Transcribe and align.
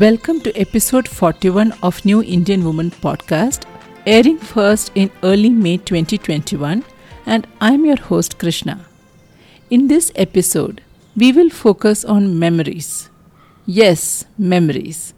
Welcome 0.00 0.40
to 0.42 0.54
episode 0.60 1.08
41 1.08 1.72
of 1.82 2.04
New 2.04 2.22
Indian 2.22 2.64
Woman 2.64 2.90
podcast, 2.90 3.62
airing 4.06 4.36
first 4.36 4.90
in 4.94 5.10
early 5.22 5.48
May 5.48 5.78
2021, 5.78 6.84
and 7.24 7.46
I'm 7.62 7.86
your 7.86 7.96
host 7.96 8.38
Krishna. 8.38 8.84
In 9.70 9.88
this 9.88 10.12
episode, 10.14 10.82
we 11.16 11.32
will 11.32 11.48
focus 11.48 12.04
on 12.04 12.38
memories. 12.38 13.08
Yes, 13.64 14.26
memories. 14.36 15.14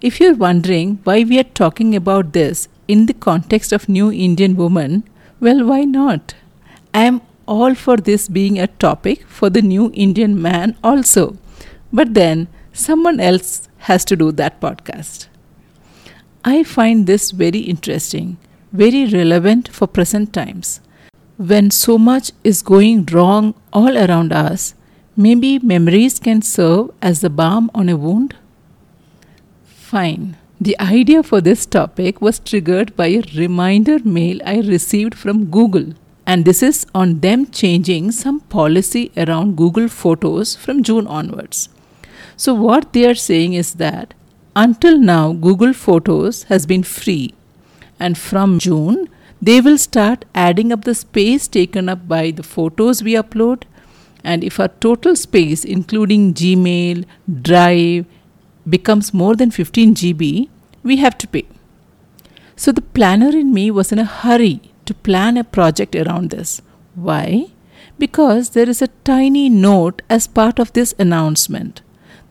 If 0.00 0.18
you're 0.18 0.34
wondering 0.34 1.00
why 1.04 1.24
we 1.24 1.38
are 1.38 1.52
talking 1.60 1.94
about 1.94 2.32
this 2.32 2.68
in 2.88 3.04
the 3.04 3.14
context 3.28 3.70
of 3.70 3.86
New 3.86 4.10
Indian 4.10 4.56
Woman, 4.56 5.02
well, 5.40 5.62
why 5.62 5.84
not? 5.84 6.34
I 6.94 7.02
am 7.02 7.20
all 7.46 7.74
for 7.74 7.98
this 7.98 8.28
being 8.28 8.58
a 8.58 8.68
topic 8.68 9.26
for 9.26 9.50
the 9.50 9.60
New 9.60 9.90
Indian 9.92 10.40
Man 10.40 10.78
also. 10.82 11.36
But 11.92 12.14
then, 12.14 12.48
someone 12.72 13.20
else 13.20 13.68
has 13.88 14.04
to 14.06 14.16
do 14.16 14.30
that 14.32 14.60
podcast. 14.60 15.26
I 16.44 16.62
find 16.62 17.06
this 17.06 17.30
very 17.30 17.60
interesting, 17.60 18.36
very 18.72 19.06
relevant 19.06 19.68
for 19.68 19.86
present 19.86 20.32
times. 20.32 20.80
When 21.36 21.70
so 21.70 21.98
much 21.98 22.30
is 22.44 22.62
going 22.62 23.06
wrong 23.06 23.54
all 23.72 23.96
around 23.96 24.32
us, 24.32 24.74
maybe 25.16 25.58
memories 25.58 26.18
can 26.18 26.42
serve 26.42 26.90
as 27.00 27.20
the 27.20 27.30
balm 27.30 27.70
on 27.74 27.88
a 27.88 27.96
wound? 27.96 28.36
Fine. 29.64 30.36
The 30.60 30.78
idea 30.80 31.22
for 31.22 31.40
this 31.40 31.66
topic 31.66 32.20
was 32.20 32.38
triggered 32.38 32.94
by 32.94 33.08
a 33.08 33.24
reminder 33.36 33.98
mail 34.04 34.38
I 34.44 34.60
received 34.60 35.14
from 35.14 35.46
Google. 35.46 35.94
And 36.24 36.44
this 36.44 36.62
is 36.62 36.86
on 36.94 37.18
them 37.18 37.46
changing 37.46 38.12
some 38.12 38.40
policy 38.40 39.10
around 39.16 39.56
Google 39.56 39.88
Photos 39.88 40.54
from 40.54 40.84
June 40.84 41.08
onwards. 41.08 41.68
So, 42.36 42.54
what 42.54 42.92
they 42.92 43.06
are 43.06 43.14
saying 43.14 43.54
is 43.54 43.74
that 43.74 44.14
until 44.54 44.98
now, 44.98 45.32
Google 45.32 45.72
Photos 45.72 46.44
has 46.44 46.66
been 46.66 46.82
free, 46.82 47.34
and 47.98 48.18
from 48.18 48.58
June, 48.58 49.08
they 49.40 49.60
will 49.60 49.78
start 49.78 50.24
adding 50.34 50.72
up 50.72 50.84
the 50.84 50.94
space 50.94 51.48
taken 51.48 51.88
up 51.88 52.06
by 52.06 52.30
the 52.30 52.42
photos 52.42 53.02
we 53.02 53.14
upload. 53.14 53.64
And 54.22 54.44
if 54.44 54.60
our 54.60 54.68
total 54.68 55.16
space, 55.16 55.64
including 55.64 56.32
Gmail, 56.32 57.04
Drive, 57.42 58.06
becomes 58.68 59.12
more 59.12 59.34
than 59.34 59.50
15 59.50 59.94
GB, 59.94 60.48
we 60.84 60.96
have 60.98 61.18
to 61.18 61.26
pay. 61.26 61.46
So 62.54 62.70
the 62.70 62.82
planner 62.82 63.30
in 63.30 63.52
me 63.52 63.70
was 63.70 63.90
in 63.90 63.98
a 63.98 64.04
hurry 64.04 64.60
to 64.84 64.94
plan 64.94 65.36
a 65.36 65.44
project 65.44 65.96
around 65.96 66.30
this. 66.30 66.62
Why? 66.94 67.46
Because 67.98 68.50
there 68.50 68.68
is 68.68 68.82
a 68.82 68.94
tiny 69.04 69.48
note 69.48 70.02
as 70.08 70.26
part 70.26 70.58
of 70.58 70.72
this 70.72 70.94
announcement 70.98 71.82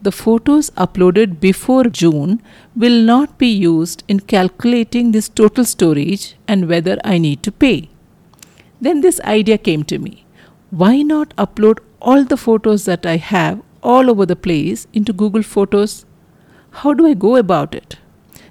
the 0.02 0.12
photos 0.12 0.70
uploaded 0.72 1.40
before 1.40 1.84
June 1.84 2.42
will 2.76 3.02
not 3.02 3.38
be 3.38 3.48
used 3.48 4.04
in 4.08 4.20
calculating 4.20 5.12
this 5.12 5.30
total 5.30 5.64
storage 5.64 6.36
and 6.48 6.68
whether 6.68 6.98
I 7.04 7.18
need 7.18 7.44
to 7.44 7.52
pay. 7.52 7.90
Then 8.80 9.02
this 9.02 9.20
idea 9.22 9.58
came 9.58 9.84
to 9.86 10.00
me. 10.00 10.26
Why 10.72 11.02
not 11.04 11.36
upload 11.36 11.80
all 12.02 12.24
the 12.24 12.38
photos 12.38 12.86
that 12.86 13.06
I 13.06 13.18
have 13.18 13.62
all 13.84 14.10
over 14.10 14.26
the 14.26 14.36
place 14.36 14.88
into 14.94 15.14
Google 15.14 15.44
Photos? 15.44 16.06
How 16.72 16.94
do 16.94 17.06
I 17.06 17.14
go 17.14 17.36
about 17.36 17.76
it? 17.76 17.98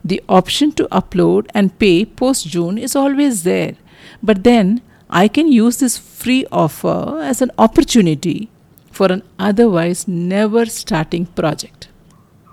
The 0.05 0.23
option 0.29 0.73
to 0.73 0.89
upload 0.93 1.49
and 1.53 1.79
pay 1.79 2.05
post 2.05 2.47
June 2.47 2.79
is 2.79 2.95
always 2.95 3.43
there, 3.43 3.75
but 4.23 4.45
then 4.45 4.83
I 5.09 5.27
can 5.27 5.51
use 5.51 5.79
this 5.79 5.99
free 5.99 6.47
offer 6.53 7.21
as 7.23 7.43
an 7.43 7.51
opportunity 7.59 8.51
for 8.91 9.13
an 9.13 9.23
otherwise 9.39 10.07
never 10.09 10.67
starting 10.67 11.27
project. 11.27 11.89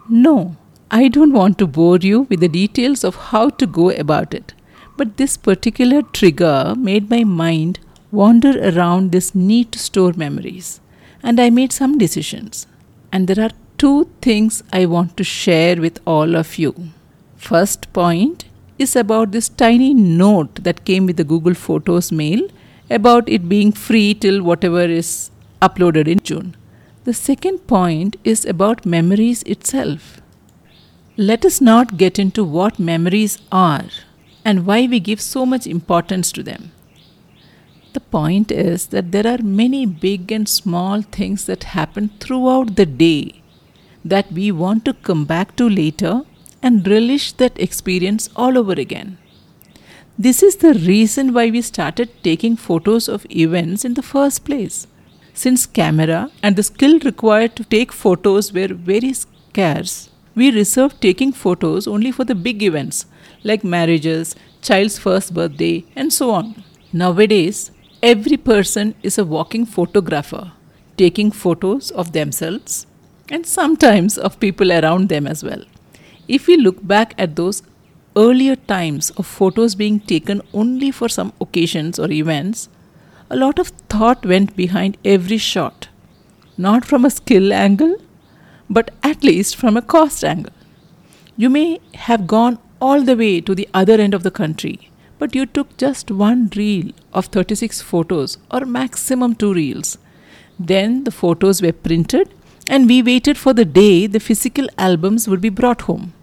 No, 0.09 0.55
I 0.89 1.07
don't 1.09 1.33
want 1.33 1.57
to 1.59 1.67
bore 1.67 1.97
you 1.97 2.21
with 2.29 2.39
the 2.39 2.47
details 2.47 3.03
of 3.03 3.15
how 3.15 3.49
to 3.49 3.67
go 3.67 3.89
about 3.89 4.33
it, 4.33 4.53
but 4.95 5.17
this 5.17 5.35
particular 5.35 6.01
trigger 6.01 6.73
made 6.77 7.09
my 7.09 7.23
mind 7.23 7.79
wander 8.11 8.53
around 8.69 9.11
this 9.11 9.35
need 9.35 9.71
to 9.73 9.79
store 9.79 10.13
memories, 10.15 10.79
and 11.21 11.39
I 11.39 11.49
made 11.49 11.73
some 11.73 11.97
decisions. 11.97 12.67
And 13.11 13.27
there 13.27 13.43
are 13.43 13.51
two 13.77 14.09
things 14.21 14.63
I 14.71 14.85
want 14.85 15.17
to 15.17 15.23
share 15.23 15.75
with 15.75 15.99
all 16.05 16.35
of 16.35 16.57
you. 16.57 16.73
First 17.35 17.91
point 17.93 18.45
is 18.79 18.95
about 18.95 19.31
this 19.31 19.49
tiny 19.49 19.93
note 19.93 20.63
that 20.63 20.85
came 20.85 21.05
with 21.05 21.17
the 21.17 21.23
Google 21.23 21.53
Photos 21.53 22.11
mail 22.11 22.47
about 22.89 23.27
it 23.27 23.49
being 23.49 23.71
free 23.71 24.13
till 24.13 24.41
whatever 24.41 24.81
is 24.81 25.31
uploaded 25.61 26.07
in 26.07 26.19
June. 26.19 26.55
The 27.03 27.13
second 27.13 27.67
point 27.67 28.17
is 28.23 28.45
about 28.45 28.85
memories 28.85 29.43
itself. 29.43 30.21
Let 31.15 31.45
us 31.45 31.59
not 31.61 31.97
get 31.97 32.19
into 32.19 32.43
what 32.43 32.79
memories 32.79 33.39
are 33.51 33.85
and 34.45 34.65
why 34.65 34.87
we 34.87 34.99
give 34.99 35.21
so 35.21 35.45
much 35.45 35.65
importance 35.65 36.31
to 36.33 36.43
them. 36.43 36.71
The 37.93 38.01
point 38.01 38.51
is 38.51 38.87
that 38.87 39.11
there 39.11 39.25
are 39.25 39.41
many 39.41 39.85
big 39.85 40.31
and 40.31 40.47
small 40.47 41.01
things 41.01 41.45
that 41.45 41.63
happen 41.75 42.09
throughout 42.19 42.75
the 42.75 42.85
day 42.85 43.41
that 44.05 44.31
we 44.31 44.51
want 44.51 44.85
to 44.85 44.93
come 44.93 45.25
back 45.25 45.55
to 45.55 45.67
later 45.67 46.21
and 46.61 46.87
relish 46.87 47.31
that 47.33 47.59
experience 47.59 48.29
all 48.35 48.57
over 48.57 48.73
again. 48.73 49.17
This 50.19 50.43
is 50.43 50.57
the 50.57 50.73
reason 50.73 51.33
why 51.33 51.49
we 51.49 51.61
started 51.61 52.09
taking 52.23 52.55
photos 52.55 53.07
of 53.07 53.25
events 53.29 53.85
in 53.85 53.93
the 53.95 54.01
first 54.01 54.45
place. 54.45 54.87
Since 55.37 55.67
camera 55.67 56.31
and 56.41 56.55
the 56.55 56.63
skill 56.63 56.97
required 57.05 57.55
to 57.57 57.63
take 57.63 57.91
photos 57.91 58.51
were 58.51 58.69
very 58.69 59.13
scarce, 59.13 60.09
we 60.33 60.49
reserved 60.49 60.99
taking 60.99 61.31
photos 61.31 61.85
only 61.87 62.11
for 62.11 62.23
the 62.23 62.33
big 62.33 62.63
events 62.63 63.05
like 63.43 63.63
marriages, 63.63 64.35
child's 64.63 64.97
first 64.97 65.35
birthday, 65.35 65.85
and 65.95 66.11
so 66.11 66.31
on. 66.31 66.63
Nowadays, 66.91 67.69
every 68.01 68.37
person 68.37 68.95
is 69.03 69.19
a 69.19 69.25
walking 69.25 69.67
photographer, 69.67 70.53
taking 70.97 71.29
photos 71.29 71.91
of 71.91 72.13
themselves 72.13 72.87
and 73.29 73.45
sometimes 73.45 74.17
of 74.17 74.39
people 74.39 74.71
around 74.71 75.07
them 75.09 75.27
as 75.27 75.43
well. 75.43 75.63
If 76.27 76.47
we 76.47 76.57
look 76.57 76.87
back 76.87 77.13
at 77.19 77.35
those 77.35 77.61
earlier 78.15 78.55
times 78.55 79.11
of 79.11 79.27
photos 79.27 79.75
being 79.75 79.99
taken 79.99 80.41
only 80.51 80.89
for 80.89 81.07
some 81.07 81.31
occasions 81.39 81.99
or 81.99 82.09
events, 82.09 82.69
a 83.29 83.35
lot 83.35 83.59
of 83.59 83.67
thought 83.89 84.25
went 84.25 84.55
behind 84.55 84.97
every 85.03 85.37
shot. 85.37 85.89
Not 86.57 86.85
from 86.85 87.03
a 87.05 87.09
skill 87.09 87.51
angle, 87.51 87.97
but 88.69 88.91
at 89.03 89.23
least 89.23 89.55
from 89.55 89.75
a 89.77 89.81
cost 89.81 90.23
angle. 90.23 90.53
You 91.35 91.49
may 91.49 91.79
have 91.93 92.27
gone 92.27 92.57
all 92.79 93.01
the 93.01 93.17
way 93.17 93.41
to 93.41 93.53
the 93.53 93.67
other 93.73 93.95
end 93.95 94.13
of 94.13 94.23
the 94.23 94.31
country, 94.31 94.89
but 95.19 95.35
you 95.35 95.45
took 95.45 95.75
just 95.77 96.09
one 96.09 96.49
reel 96.55 96.91
of 97.13 97.25
36 97.25 97.81
photos 97.81 98.37
or 98.49 98.65
maximum 98.65 99.35
two 99.35 99.53
reels. 99.53 99.97
Then 100.59 101.03
the 101.03 101.11
photos 101.11 101.61
were 101.61 101.73
printed 101.73 102.33
and 102.67 102.87
we 102.87 103.01
waited 103.01 103.37
for 103.37 103.53
the 103.53 103.65
day 103.65 104.07
the 104.07 104.19
physical 104.19 104.67
albums 104.77 105.27
would 105.27 105.41
be 105.41 105.49
brought 105.49 105.81
home. 105.81 106.13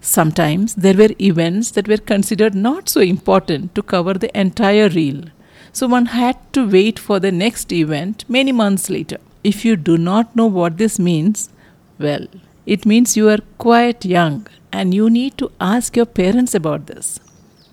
Sometimes 0.00 0.74
there 0.74 0.96
were 0.96 1.14
events 1.20 1.70
that 1.72 1.86
were 1.86 1.98
considered 1.98 2.54
not 2.54 2.88
so 2.88 3.00
important 3.00 3.74
to 3.74 3.82
cover 3.82 4.14
the 4.14 4.36
entire 4.38 4.88
reel 4.88 5.24
so 5.72 5.86
one 5.86 6.06
had 6.06 6.36
to 6.52 6.68
wait 6.68 6.98
for 6.98 7.20
the 7.20 7.32
next 7.32 7.72
event 7.72 8.24
many 8.28 8.52
months 8.52 8.90
later. 8.90 9.18
If 9.42 9.64
you 9.64 9.76
do 9.76 9.96
not 9.96 10.34
know 10.36 10.46
what 10.46 10.78
this 10.78 10.98
means, 10.98 11.50
well, 11.98 12.26
it 12.66 12.84
means 12.86 13.16
you 13.16 13.28
are 13.28 13.40
quite 13.58 14.04
young 14.04 14.46
and 14.72 14.94
you 14.94 15.08
need 15.10 15.38
to 15.38 15.50
ask 15.60 15.96
your 15.96 16.06
parents 16.06 16.54
about 16.54 16.86
this. 16.86 17.20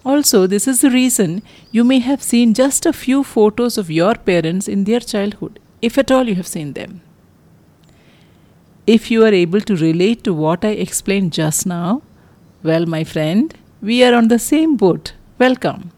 Also, 0.06 0.48
this 0.48 0.68
is 0.68 0.82
the 0.82 0.90
reason 0.90 1.42
you 1.72 1.84
may 1.84 2.00
have 2.00 2.24
seen 2.24 2.54
just 2.54 2.86
a 2.86 2.94
few 2.94 3.24
photos 3.24 3.78
of 3.78 3.92
your 3.92 4.16
parents 4.16 4.68
in 4.68 4.86
their 4.86 5.02
childhood, 5.02 5.60
if 5.82 5.98
at 5.98 6.12
all 6.12 6.28
you 6.30 6.36
have 6.36 6.48
seen 6.48 6.74
them. 6.74 7.02
If 8.86 9.12
you 9.12 9.26
are 9.26 9.34
able 9.34 9.60
to 9.62 9.76
relate 9.76 10.24
to 10.24 10.34
what 10.34 10.64
I 10.64 10.70
explained 10.70 11.34
just 11.34 11.66
now, 11.66 12.02
well, 12.64 12.86
my 12.86 13.04
friend, 13.04 13.54
we 13.82 14.02
are 14.04 14.14
on 14.14 14.30
the 14.30 14.40
same 14.40 14.78
boat. 14.78 15.12
Welcome. 15.38 15.92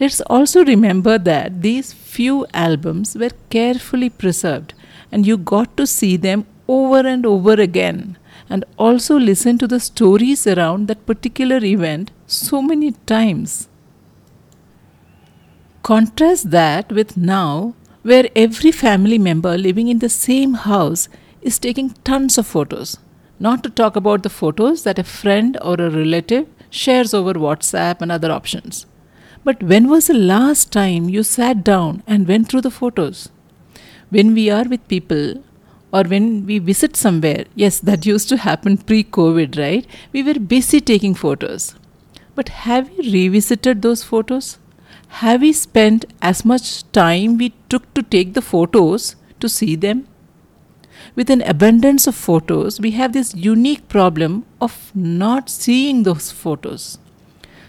Let's 0.00 0.22
also 0.22 0.64
remember 0.64 1.18
that 1.18 1.60
these 1.60 1.92
few 1.92 2.46
albums 2.54 3.14
were 3.14 3.32
carefully 3.50 4.08
preserved 4.08 4.72
and 5.12 5.26
you 5.26 5.36
got 5.36 5.76
to 5.76 5.86
see 5.86 6.16
them 6.16 6.46
over 6.66 7.06
and 7.06 7.26
over 7.26 7.52
again 7.52 8.16
and 8.48 8.64
also 8.78 9.18
listen 9.18 9.58
to 9.58 9.66
the 9.66 9.78
stories 9.78 10.46
around 10.46 10.88
that 10.88 11.04
particular 11.04 11.62
event 11.62 12.12
so 12.26 12.62
many 12.62 12.92
times. 13.14 13.68
Contrast 15.82 16.50
that 16.50 16.90
with 16.90 17.16
now, 17.16 17.74
where 18.02 18.28
every 18.34 18.72
family 18.72 19.18
member 19.18 19.58
living 19.58 19.88
in 19.88 19.98
the 19.98 20.08
same 20.08 20.54
house 20.54 21.08
is 21.42 21.58
taking 21.58 21.90
tons 22.04 22.38
of 22.38 22.46
photos. 22.46 22.98
Not 23.38 23.62
to 23.64 23.70
talk 23.70 23.96
about 23.96 24.22
the 24.22 24.30
photos 24.30 24.82
that 24.84 24.98
a 24.98 25.04
friend 25.04 25.58
or 25.62 25.74
a 25.74 25.90
relative 25.90 26.46
shares 26.70 27.12
over 27.12 27.34
WhatsApp 27.34 28.00
and 28.00 28.10
other 28.10 28.30
options. 28.30 28.86
But 29.42 29.62
when 29.62 29.88
was 29.88 30.08
the 30.08 30.14
last 30.14 30.70
time 30.70 31.08
you 31.08 31.22
sat 31.22 31.64
down 31.64 32.02
and 32.06 32.28
went 32.28 32.48
through 32.48 32.60
the 32.60 32.70
photos? 32.70 33.30
When 34.10 34.34
we 34.34 34.50
are 34.50 34.64
with 34.64 34.86
people, 34.88 35.42
or 35.92 36.02
when 36.04 36.46
we 36.46 36.58
visit 36.58 36.94
somewhere, 36.96 37.44
yes, 37.54 37.80
that 37.80 38.04
used 38.04 38.28
to 38.28 38.36
happen 38.36 38.76
pre 38.76 39.02
COVID, 39.02 39.58
right? 39.58 39.86
We 40.12 40.22
were 40.22 40.34
busy 40.34 40.80
taking 40.80 41.14
photos. 41.14 41.74
But 42.34 42.50
have 42.50 42.90
we 42.90 43.10
revisited 43.10 43.82
those 43.82 44.04
photos? 44.04 44.58
Have 45.24 45.40
we 45.40 45.52
spent 45.52 46.04
as 46.22 46.44
much 46.44 46.90
time 46.92 47.38
we 47.38 47.54
took 47.68 47.92
to 47.94 48.02
take 48.02 48.34
the 48.34 48.42
photos 48.42 49.16
to 49.40 49.48
see 49.48 49.74
them? 49.74 50.06
With 51.16 51.30
an 51.30 51.42
abundance 51.42 52.06
of 52.06 52.14
photos, 52.14 52.78
we 52.78 52.92
have 52.92 53.14
this 53.14 53.34
unique 53.34 53.88
problem 53.88 54.44
of 54.60 54.92
not 54.94 55.48
seeing 55.48 56.02
those 56.02 56.30
photos. 56.30 56.98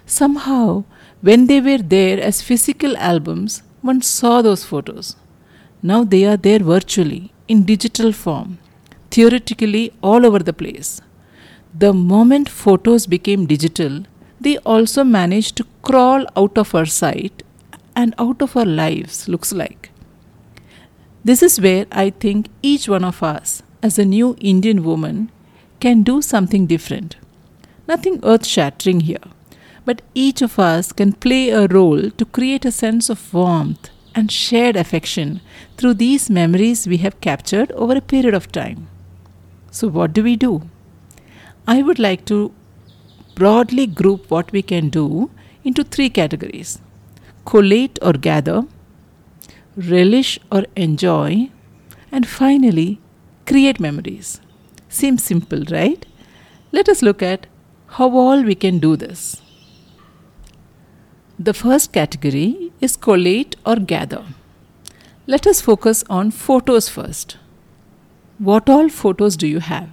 Somehow, 0.05 0.83
when 1.21 1.47
they 1.47 1.61
were 1.61 1.77
there 1.77 2.19
as 2.19 2.41
physical 2.41 2.97
albums, 2.97 3.63
one 3.81 4.01
saw 4.01 4.41
those 4.41 4.63
photos. 4.63 5.15
Now 5.81 6.03
they 6.03 6.25
are 6.25 6.37
there 6.37 6.59
virtually, 6.59 7.31
in 7.47 7.63
digital 7.63 8.11
form, 8.11 8.59
theoretically 9.09 9.93
all 10.01 10.25
over 10.25 10.39
the 10.39 10.53
place. 10.53 11.01
The 11.73 11.93
moment 11.93 12.49
photos 12.49 13.07
became 13.07 13.45
digital, 13.45 14.03
they 14.39 14.57
also 14.59 15.03
managed 15.03 15.55
to 15.57 15.67
crawl 15.81 16.25
out 16.35 16.57
of 16.57 16.73
our 16.75 16.85
sight 16.85 17.43
and 17.95 18.13
out 18.17 18.41
of 18.41 18.55
our 18.57 18.65
lives, 18.65 19.27
looks 19.27 19.53
like. 19.53 19.89
This 21.23 21.43
is 21.43 21.61
where 21.61 21.85
I 21.91 22.09
think 22.09 22.47
each 22.61 22.89
one 22.89 23.03
of 23.03 23.21
us, 23.21 23.61
as 23.83 23.99
a 23.99 24.05
new 24.05 24.35
Indian 24.39 24.83
woman, 24.83 25.31
can 25.79 26.03
do 26.03 26.21
something 26.21 26.65
different. 26.65 27.15
Nothing 27.87 28.19
earth 28.23 28.45
shattering 28.45 29.01
here, 29.01 29.23
but 29.85 30.01
each 30.13 30.41
of 30.41 30.59
us 30.59 30.91
can 30.91 31.13
play 31.13 31.49
a 31.49 31.67
role 31.67 32.09
to 32.11 32.25
create 32.25 32.65
a 32.65 32.71
sense 32.71 33.09
of 33.09 33.33
warmth 33.33 33.89
and 34.13 34.31
shared 34.31 34.75
affection 34.75 35.41
through 35.77 35.93
these 35.95 36.29
memories 36.29 36.87
we 36.87 36.97
have 36.97 37.21
captured 37.21 37.71
over 37.71 37.95
a 37.95 38.01
period 38.01 38.33
of 38.33 38.51
time. 38.51 38.87
So, 39.71 39.87
what 39.87 40.13
do 40.13 40.23
we 40.23 40.35
do? 40.35 40.69
I 41.67 41.81
would 41.81 41.99
like 41.99 42.25
to 42.25 42.53
broadly 43.35 43.87
group 43.87 44.29
what 44.29 44.51
we 44.51 44.61
can 44.61 44.89
do 44.89 45.31
into 45.63 45.83
three 45.83 46.09
categories 46.09 46.79
collate 47.45 47.97
or 48.01 48.13
gather, 48.13 48.63
relish 49.75 50.39
or 50.51 50.65
enjoy, 50.75 51.49
and 52.11 52.27
finally, 52.27 52.99
create 53.47 53.79
memories. 53.79 54.39
Seems 54.89 55.23
simple, 55.23 55.63
right? 55.71 56.05
Let 56.71 56.87
us 56.87 57.01
look 57.01 57.23
at 57.23 57.47
how 57.87 58.15
all 58.15 58.43
we 58.43 58.55
can 58.55 58.79
do 58.79 58.95
this. 58.95 59.41
The 61.43 61.55
first 61.55 61.91
category 61.91 62.71
is 62.81 62.95
collate 62.95 63.55
or 63.65 63.77
gather. 63.77 64.23
Let 65.25 65.47
us 65.47 65.59
focus 65.59 66.03
on 66.07 66.29
photos 66.29 66.87
first. 66.87 67.37
What 68.37 68.69
all 68.69 68.89
photos 68.89 69.37
do 69.37 69.47
you 69.47 69.57
have? 69.57 69.89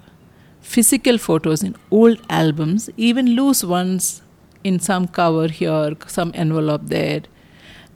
Physical 0.61 1.17
photos 1.17 1.63
in 1.63 1.75
old 1.89 2.21
albums, 2.29 2.91
even 2.97 3.31
loose 3.35 3.63
ones 3.63 4.21
in 4.63 4.79
some 4.79 5.07
cover 5.07 5.47
here, 5.47 5.97
some 6.05 6.31
envelope 6.35 6.83
there, 6.83 7.23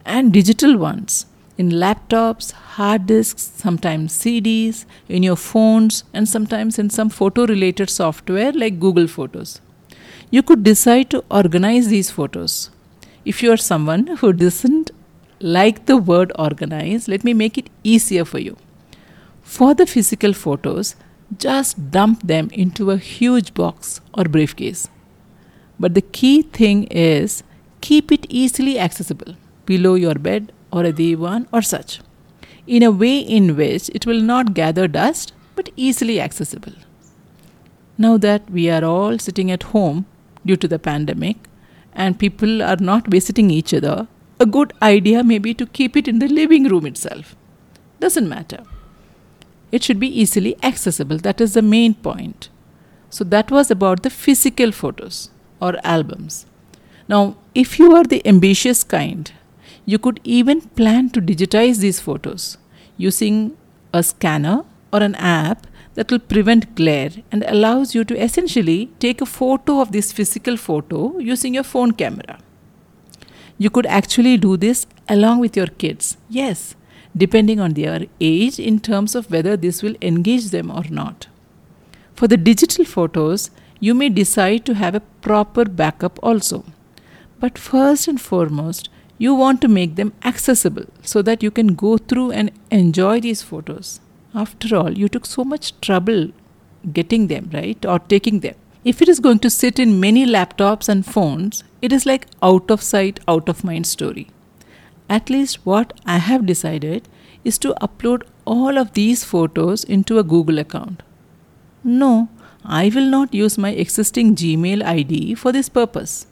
and 0.03 0.33
digital 0.33 0.75
ones 0.75 1.27
in 1.56 1.69
laptops, 1.69 2.53
hard 2.79 3.06
disks, 3.06 3.51
sometimes 3.56 4.17
CDs, 4.17 4.85
in 5.07 5.21
your 5.21 5.35
phones, 5.35 6.06
and 6.11 6.27
sometimes 6.27 6.79
in 6.79 6.89
some 6.89 7.11
photo 7.11 7.45
related 7.45 7.91
software 7.91 8.51
like 8.51 8.79
Google 8.79 9.07
Photos. 9.07 9.61
You 10.31 10.41
could 10.41 10.63
decide 10.63 11.11
to 11.11 11.23
organize 11.29 11.89
these 11.89 12.09
photos. 12.09 12.71
If 13.25 13.41
you 13.41 13.51
are 13.51 13.57
someone 13.57 14.07
who 14.17 14.33
doesn't 14.33 14.91
like 15.39 15.85
the 15.85 15.95
word 15.95 16.31
organize, 16.37 17.07
let 17.07 17.23
me 17.23 17.33
make 17.33 17.57
it 17.57 17.69
easier 17.83 18.25
for 18.25 18.39
you. 18.39 18.57
For 19.41 19.73
the 19.73 19.85
physical 19.85 20.33
photos, 20.33 20.95
just 21.37 21.91
dump 21.91 22.27
them 22.27 22.49
into 22.51 22.91
a 22.91 22.97
huge 22.97 23.53
box 23.53 24.01
or 24.13 24.25
briefcase. 24.25 24.89
But 25.79 25.93
the 25.93 26.01
key 26.01 26.41
thing 26.41 26.83
is 26.85 27.43
keep 27.81 28.11
it 28.11 28.25
easily 28.29 28.77
accessible 28.77 29.35
below 29.65 29.95
your 29.95 30.15
bed 30.15 30.51
or 30.71 30.83
a 30.83 30.91
divan 30.91 31.47
or 31.53 31.61
such, 31.61 32.01
in 32.67 32.83
a 32.83 32.91
way 32.91 33.19
in 33.19 33.55
which 33.55 33.89
it 33.89 34.05
will 34.05 34.21
not 34.21 34.53
gather 34.53 34.87
dust 34.87 35.31
but 35.55 35.69
easily 35.77 36.19
accessible. 36.19 36.73
Now 37.97 38.17
that 38.17 38.49
we 38.49 38.69
are 38.69 38.83
all 38.83 39.17
sitting 39.17 39.49
at 39.49 39.63
home 39.63 40.05
due 40.45 40.57
to 40.57 40.67
the 40.67 40.79
pandemic 40.79 41.37
and 41.95 42.19
people 42.19 42.62
are 42.62 42.78
not 42.78 43.07
visiting 43.07 43.50
each 43.50 43.74
other, 43.74 44.07
a 44.40 44.45
good 44.45 44.74
idea 44.81 45.24
may 45.24 45.38
be 45.38 45.54
to 45.54 45.66
keep 45.66 45.95
it 45.95 46.07
in 46.07 46.19
the 46.19 46.28
living 46.28 46.66
room 46.66 46.86
itself. 46.86 47.36
Doesn't 48.00 48.28
matter. 48.28 48.63
It 49.72 49.84
should 49.84 50.00
be 50.00 50.19
easily 50.22 50.56
accessible. 50.63 51.18
That 51.18 51.42
is 51.42 51.54
the 51.54 51.62
main 51.62 51.94
point. 51.94 52.50
So, 53.10 53.24
that 53.25 53.51
was 53.51 53.69
about 53.69 54.04
the 54.04 54.10
physical 54.10 54.72
photos 54.72 55.30
or 55.62 55.75
albums. 55.84 56.45
Now, 57.07 57.38
if 57.54 57.78
you 57.80 57.95
are 57.95 58.04
the 58.04 58.25
ambitious 58.28 58.84
kind 58.84 59.31
you 59.86 60.00
could 60.00 60.19
even 60.24 60.62
plan 60.62 61.10
to 61.10 61.22
digitize 61.22 61.80
these 61.80 62.00
photos 62.00 62.57
using 62.98 63.57
a 63.94 64.01
scanner 64.01 64.63
or 64.92 65.01
an 65.01 65.16
app 65.16 65.68
that 65.95 66.12
will 66.12 66.19
prevent 66.19 66.75
glare 66.75 67.12
and 67.31 67.44
allows 67.44 67.94
you 67.94 68.04
to 68.04 68.19
essentially 68.19 68.92
take 69.00 69.22
a 69.22 69.25
photo 69.25 69.80
of 69.80 69.92
this 69.92 70.12
physical 70.12 70.57
photo 70.57 71.18
using 71.19 71.54
your 71.54 71.63
phone 71.63 71.92
camera. 71.92 72.40
You 73.57 73.69
could 73.69 73.86
actually 73.86 74.38
do 74.38 74.57
this 74.57 74.88
along 75.07 75.40
with 75.40 75.56
your 75.56 75.68
kids. 75.68 76.18
Yes, 76.30 76.75
depending 77.16 77.60
on 77.60 77.74
their 77.74 78.06
age 78.19 78.60
in 78.60 78.80
terms 78.80 79.16
of 79.16 79.30
whether 79.31 79.56
this 79.56 79.84
will 79.84 79.95
engage 80.01 80.50
them 80.50 80.72
or 80.72 80.84
not. 80.90 81.28
For 82.16 82.28
the 82.28 82.38
digital 82.38 82.86
photos, 82.86 83.51
you 83.80 83.94
may 83.94 84.10
decide 84.10 84.66
to 84.66 84.75
have 84.75 84.95
a 84.95 85.01
proper 85.22 85.66
backup 85.66 86.19
also. 86.24 86.63
But 87.40 87.57
first 87.57 88.07
and 88.07 88.19
foremost, 88.19 88.90
you 89.18 89.36
want 89.36 89.62
to 89.62 89.68
make 89.68 89.95
them 89.95 90.13
accessible 90.24 90.86
so 91.01 91.22
that 91.22 91.44
you 91.44 91.51
can 91.51 91.75
go 91.75 91.98
through 91.98 92.31
and 92.31 92.51
enjoy 92.72 93.19
these 93.19 93.42
photos. 93.42 94.00
After 94.35 94.75
all, 94.75 94.97
you 94.97 95.07
took 95.07 95.25
so 95.25 95.44
much 95.44 95.80
trouble 95.81 96.31
getting 96.91 97.27
them, 97.27 97.50
right? 97.53 97.85
Or 97.85 98.00
taking 98.00 98.39
them. 98.39 98.56
If 98.83 99.01
it 99.01 99.07
is 99.07 99.19
going 99.19 99.39
to 99.39 99.50
sit 99.50 99.80
in 99.80 100.00
many 100.00 100.25
laptops 100.25 100.89
and 100.89 101.06
phones, 101.06 101.63
it 101.81 101.94
is 101.94 102.06
like 102.06 102.27
out 102.41 102.69
of 102.69 102.81
sight, 102.81 103.19
out 103.27 103.47
of 103.47 103.63
mind 103.63 103.88
story. 103.88 104.27
At 105.09 105.30
least 105.30 105.65
what 105.65 105.94
I 106.06 106.18
have 106.18 106.45
decided 106.45 107.07
is 107.44 107.57
to 107.59 107.75
upload 107.81 108.24
all 108.45 108.77
of 108.77 108.94
these 108.94 109.23
photos 109.23 109.83
into 109.83 110.18
a 110.18 110.23
Google 110.23 110.59
account. 110.59 111.04
No, 111.83 112.30
I 112.66 112.92
will 112.94 113.09
not 113.09 113.33
use 113.33 113.57
my 113.57 113.71
existing 113.71 114.35
Gmail 114.35 114.83
ID 114.83 115.35
for 115.35 115.52
this 115.52 115.69
purpose. 115.69 116.28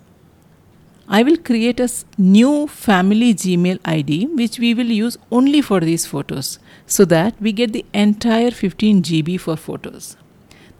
I 1.07 1.23
will 1.23 1.37
create 1.37 1.79
a 1.79 1.89
new 2.17 2.67
family 2.67 3.33
Gmail 3.33 3.79
ID 3.83 4.27
which 4.27 4.59
we 4.59 4.73
will 4.73 4.91
use 4.91 5.17
only 5.29 5.61
for 5.61 5.81
these 5.81 6.05
photos 6.05 6.57
so 6.91 7.05
that 7.05 7.39
we 7.39 7.51
get 7.53 7.71
the 7.73 7.85
entire 7.93 8.51
15 8.51 9.01
GB 9.01 9.39
for 9.39 9.55
photos. 9.55 10.17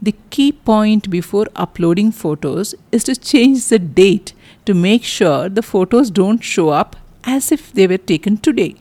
The 0.01 0.15
key 0.29 0.51
point 0.51 1.09
before 1.09 1.45
uploading 1.55 2.11
photos 2.11 2.73
is 2.91 3.05
to 3.05 3.15
change 3.15 3.67
the 3.67 3.79
date 3.79 4.33
to 4.65 4.73
make 4.73 5.03
sure 5.03 5.47
the 5.47 5.61
photos 5.61 6.11
don't 6.11 6.43
show 6.43 6.69
up 6.69 6.97
as 7.23 7.51
if 7.51 7.71
they 7.71 7.87
were 7.87 7.99
taken 8.13 8.37
today. 8.37 8.75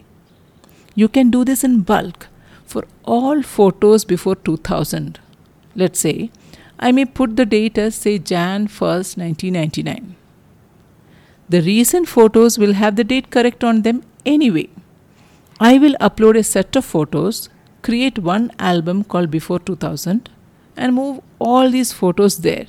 You 0.94 1.08
can 1.08 1.30
do 1.30 1.44
this 1.44 1.62
in 1.62 1.82
bulk 1.82 2.26
for 2.64 2.84
all 3.04 3.42
photos 3.42 4.04
before 4.04 4.34
2000. 4.34 5.20
Let's 5.76 6.00
say 6.00 6.30
I 6.80 6.90
may 6.90 7.04
put 7.04 7.36
the 7.36 7.46
date 7.46 7.78
as 7.78 7.94
say 7.94 8.18
Jan 8.18 8.66
1st 8.66 9.18
1999. 9.18 10.16
The 11.48 11.62
recent 11.62 12.08
photos 12.08 12.58
will 12.58 12.72
have 12.72 12.96
the 12.96 13.04
date 13.04 13.30
correct 13.30 13.62
on 13.62 13.82
them 13.82 14.02
anyway. 14.26 14.68
I 15.62 15.76
will 15.76 15.94
upload 16.00 16.38
a 16.38 16.42
set 16.42 16.74
of 16.74 16.86
photos, 16.86 17.50
create 17.82 18.18
one 18.18 18.50
album 18.58 19.04
called 19.04 19.30
Before 19.30 19.58
2000, 19.58 20.30
and 20.74 20.94
move 20.94 21.20
all 21.38 21.70
these 21.70 21.92
photos 21.92 22.38
there. 22.38 22.66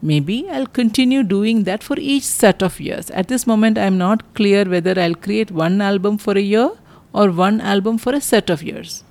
Maybe 0.00 0.48
I'll 0.48 0.68
continue 0.68 1.24
doing 1.24 1.64
that 1.64 1.82
for 1.82 1.98
each 1.98 2.22
set 2.22 2.62
of 2.62 2.78
years. 2.78 3.10
At 3.10 3.26
this 3.26 3.48
moment, 3.48 3.78
I'm 3.78 3.98
not 3.98 4.34
clear 4.34 4.64
whether 4.64 5.00
I'll 5.00 5.16
create 5.16 5.50
one 5.50 5.80
album 5.80 6.18
for 6.18 6.38
a 6.38 6.40
year 6.40 6.70
or 7.12 7.32
one 7.32 7.60
album 7.60 7.98
for 7.98 8.14
a 8.14 8.20
set 8.20 8.48
of 8.48 8.62
years. 8.62 9.02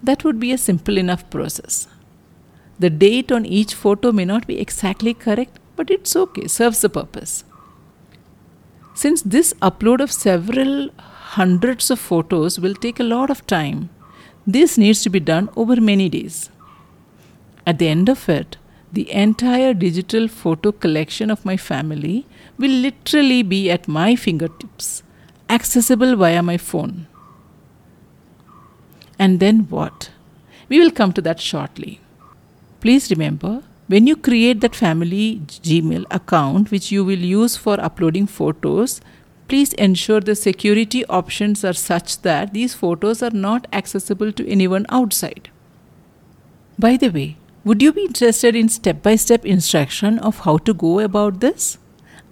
That 0.00 0.22
would 0.22 0.38
be 0.38 0.52
a 0.52 0.58
simple 0.58 0.96
enough 0.96 1.28
process. 1.28 1.88
The 2.78 2.90
date 2.90 3.32
on 3.32 3.44
each 3.44 3.74
photo 3.74 4.12
may 4.12 4.24
not 4.24 4.46
be 4.46 4.60
exactly 4.60 5.12
correct, 5.12 5.58
but 5.74 5.90
it's 5.90 6.14
okay, 6.14 6.46
serves 6.46 6.82
the 6.82 6.88
purpose. 6.88 7.42
Since 8.94 9.22
this 9.22 9.54
upload 9.54 10.00
of 10.00 10.12
several 10.12 10.90
hundreds 11.36 11.90
of 11.90 11.98
photos 11.98 12.58
will 12.58 12.74
take 12.74 12.98
a 12.98 13.10
lot 13.14 13.28
of 13.28 13.46
time, 13.46 13.90
this 14.46 14.78
needs 14.78 15.02
to 15.02 15.10
be 15.10 15.20
done 15.20 15.50
over 15.56 15.78
many 15.78 16.08
days. 16.08 16.48
At 17.66 17.78
the 17.78 17.88
end 17.88 18.08
of 18.08 18.28
it, 18.30 18.56
the 18.90 19.10
entire 19.12 19.74
digital 19.74 20.26
photo 20.26 20.72
collection 20.72 21.30
of 21.30 21.44
my 21.44 21.58
family 21.58 22.26
will 22.56 22.70
literally 22.70 23.42
be 23.42 23.70
at 23.70 23.86
my 23.86 24.16
fingertips, 24.16 25.02
accessible 25.50 26.16
via 26.16 26.42
my 26.42 26.56
phone. 26.56 27.06
And 29.18 29.38
then 29.38 29.66
what? 29.68 30.10
We 30.70 30.78
will 30.80 30.90
come 30.90 31.12
to 31.12 31.20
that 31.22 31.40
shortly. 31.40 32.00
Please 32.80 33.10
remember 33.10 33.62
when 33.88 34.06
you 34.06 34.16
create 34.16 34.62
that 34.62 34.74
family 34.74 35.42
Gmail 35.46 36.06
account, 36.10 36.70
which 36.70 36.90
you 36.90 37.04
will 37.04 37.18
use 37.18 37.56
for 37.56 37.78
uploading 37.80 38.26
photos, 38.26 39.02
please 39.48 39.72
ensure 39.74 40.20
the 40.20 40.34
security 40.34 41.04
options 41.06 41.64
are 41.64 41.72
such 41.72 42.22
that 42.22 42.52
these 42.52 42.74
photos 42.74 43.22
are 43.22 43.30
not 43.30 43.66
accessible 43.72 44.32
to 44.32 44.48
anyone 44.48 44.86
outside. 44.88 45.50
By 46.78 46.96
the 46.96 47.08
way, 47.08 47.36
would 47.64 47.82
you 47.82 47.92
be 47.92 48.04
interested 48.04 48.54
in 48.54 48.68
step 48.68 49.02
by 49.02 49.16
step 49.16 49.44
instruction 49.44 50.18
of 50.20 50.40
how 50.40 50.58
to 50.58 50.74
go 50.74 51.00
about 51.00 51.40
this? 51.40 51.78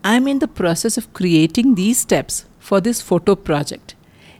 I 0.04 0.14
am 0.16 0.28
in 0.28 0.38
the 0.38 0.49
process 0.49 0.96
of 0.96 1.12
creating 1.12 1.75
these 1.75 1.99
steps 1.99 2.44
for 2.58 2.80
this 2.80 3.00
photo 3.02 3.35
project. 3.35 3.94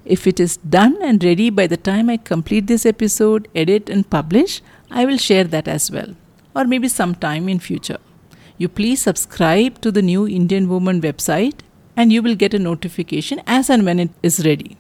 If 0.05 0.27
it 0.27 0.39
is 0.39 0.59
done 0.59 0.97
and 1.03 1.25
ready 1.25 1.51
by 1.51 1.67
the 1.67 1.77
time 1.77 2.09
I 2.09 2.17
complete 2.19 2.69
this 2.69 2.87
episode, 2.87 3.49
edit 3.55 3.91
and 3.91 4.09
publish, 4.09 4.63
I 4.91 5.05
will 5.05 5.19
share 5.19 5.45
that 5.45 5.67
as 5.67 5.91
well 5.91 6.15
or 6.57 6.65
maybe 6.65 6.89
sometime 6.89 7.49
in 7.49 7.59
future. 7.59 7.99
You 8.57 8.69
please 8.69 9.03
subscribe 9.03 9.81
to 9.83 9.93
the 9.93 10.01
new 10.01 10.27
Indian 10.27 10.69
Woman 10.69 11.03
website 11.03 11.61
and 11.97 12.13
you 12.13 12.23
will 12.23 12.35
get 12.35 12.55
a 12.55 12.59
notification 12.59 13.41
as 13.47 13.71
and 13.71 13.85
when 13.85 13.99
it 13.99 14.11
is 14.23 14.45
ready. 14.45 14.77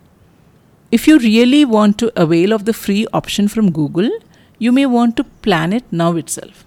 If 0.92 1.08
you 1.08 1.18
really 1.18 1.64
want 1.64 1.98
to 1.98 2.12
avail 2.20 2.52
of 2.52 2.64
the 2.64 2.72
free 2.72 3.06
option 3.12 3.48
from 3.48 3.72
Google, 3.72 4.10
you 4.58 4.70
may 4.72 4.86
want 4.86 5.16
to 5.16 5.24
plan 5.24 5.72
it 5.72 5.84
now 5.90 6.14
itself. 6.16 6.64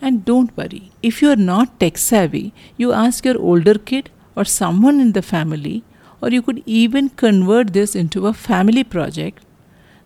And 0.00 0.24
don't 0.24 0.56
worry, 0.56 0.90
if 1.02 1.20
you 1.20 1.30
are 1.30 1.36
not 1.36 1.78
tech 1.80 1.98
savvy, 1.98 2.54
you 2.76 2.92
ask 2.92 3.24
your 3.24 3.38
older 3.38 3.74
kid 3.74 4.10
or 4.36 4.44
someone 4.44 5.00
in 5.00 5.12
the 5.12 5.22
family, 5.22 5.82
or 6.22 6.30
you 6.30 6.40
could 6.42 6.62
even 6.66 7.10
convert 7.10 7.72
this 7.72 7.94
into 7.94 8.26
a 8.26 8.32
family 8.32 8.84
project 8.84 9.44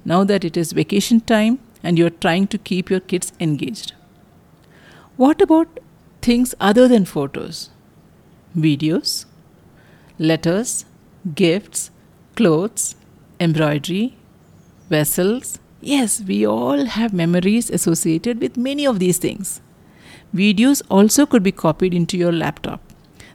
now 0.05 0.25
that 0.25 0.45
it 0.45 0.57
is 0.57 0.73
vacation 0.73 1.21
time 1.21 1.59
and 1.83 1.99
you 1.99 2.07
are 2.07 2.19
trying 2.25 2.47
to 2.49 2.59
keep 2.59 2.91
your 2.91 3.01
kids 3.01 3.33
engaged. 3.39 3.93
What 5.17 5.41
about 5.41 5.81
things 6.21 6.55
other 6.59 6.89
than 6.89 7.05
photos? 7.05 7.71
Videos, 8.57 9.27
letters, 10.23 10.85
gifts, 11.35 11.91
clothes, 12.37 12.97
embroidery, 13.41 14.17
vessels. 14.89 15.59
Yes, 15.81 16.23
we 16.23 16.47
all 16.47 16.87
have 16.87 17.13
memories 17.13 17.71
associated 17.71 18.41
with 18.41 18.57
many 18.57 18.87
of 18.87 18.99
these 18.99 19.19
things. 19.19 19.61
Videos 20.35 20.83
also 20.89 21.27
could 21.27 21.43
be 21.43 21.53
copied 21.53 21.93
into 21.93 22.17
your 22.17 22.33
laptop. 22.33 22.81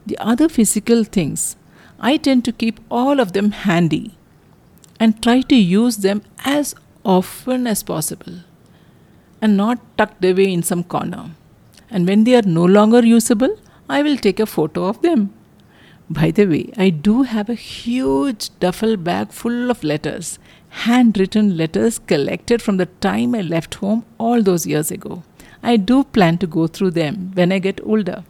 The 0.06 0.18
other 0.18 0.48
physical 0.48 1.04
things, 1.04 1.56
I 2.00 2.16
tend 2.16 2.44
to 2.46 2.52
keep 2.52 2.80
all 2.90 3.20
of 3.20 3.32
them 3.32 3.50
handy 3.50 4.16
and 4.98 5.22
try 5.22 5.42
to 5.42 5.54
use 5.54 5.98
them 5.98 6.22
as 6.44 6.74
often 7.04 7.66
as 7.66 7.82
possible 7.82 8.40
and 9.40 9.56
not 9.56 9.78
tucked 9.96 10.24
away 10.24 10.52
in 10.52 10.62
some 10.62 10.82
corner 10.82 11.30
and 11.90 12.06
when 12.06 12.24
they 12.24 12.34
are 12.34 12.42
no 12.42 12.64
longer 12.64 13.04
usable, 13.04 13.56
I 13.88 14.02
will 14.02 14.16
take 14.16 14.40
a 14.40 14.46
photo 14.46 14.86
of 14.86 15.00
them. 15.02 15.32
By 16.10 16.30
the 16.30 16.46
way, 16.46 16.72
I 16.76 16.90
do 16.90 17.22
have 17.22 17.50
a 17.50 17.54
huge 17.54 18.50
duffel 18.60 18.96
bag 18.96 19.30
full 19.30 19.70
of 19.70 19.84
letters, 19.84 20.38
handwritten 20.70 21.56
letters 21.56 21.98
collected 21.98 22.62
from 22.62 22.78
the 22.78 22.86
time 22.86 23.34
I 23.34 23.42
left 23.42 23.74
home 23.76 24.04
all 24.16 24.42
those 24.42 24.66
years 24.66 24.90
ago. 24.90 25.22
I 25.62 25.76
do 25.76 26.04
plan 26.04 26.38
to 26.38 26.46
go 26.46 26.66
through 26.66 26.92
them 26.92 27.32
when 27.34 27.52
I 27.52 27.58
get 27.58 27.80
older. 27.84 28.24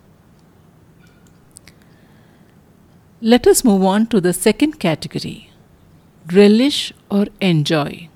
Let 3.21 3.47
us 3.47 3.65
move 3.65 3.85
on 3.85 4.07
to 4.09 4.21
the 4.21 4.33
second 4.33 4.79
category 4.79 5.51
relish 6.33 6.93
or 7.11 7.27
enjoy. 7.41 8.09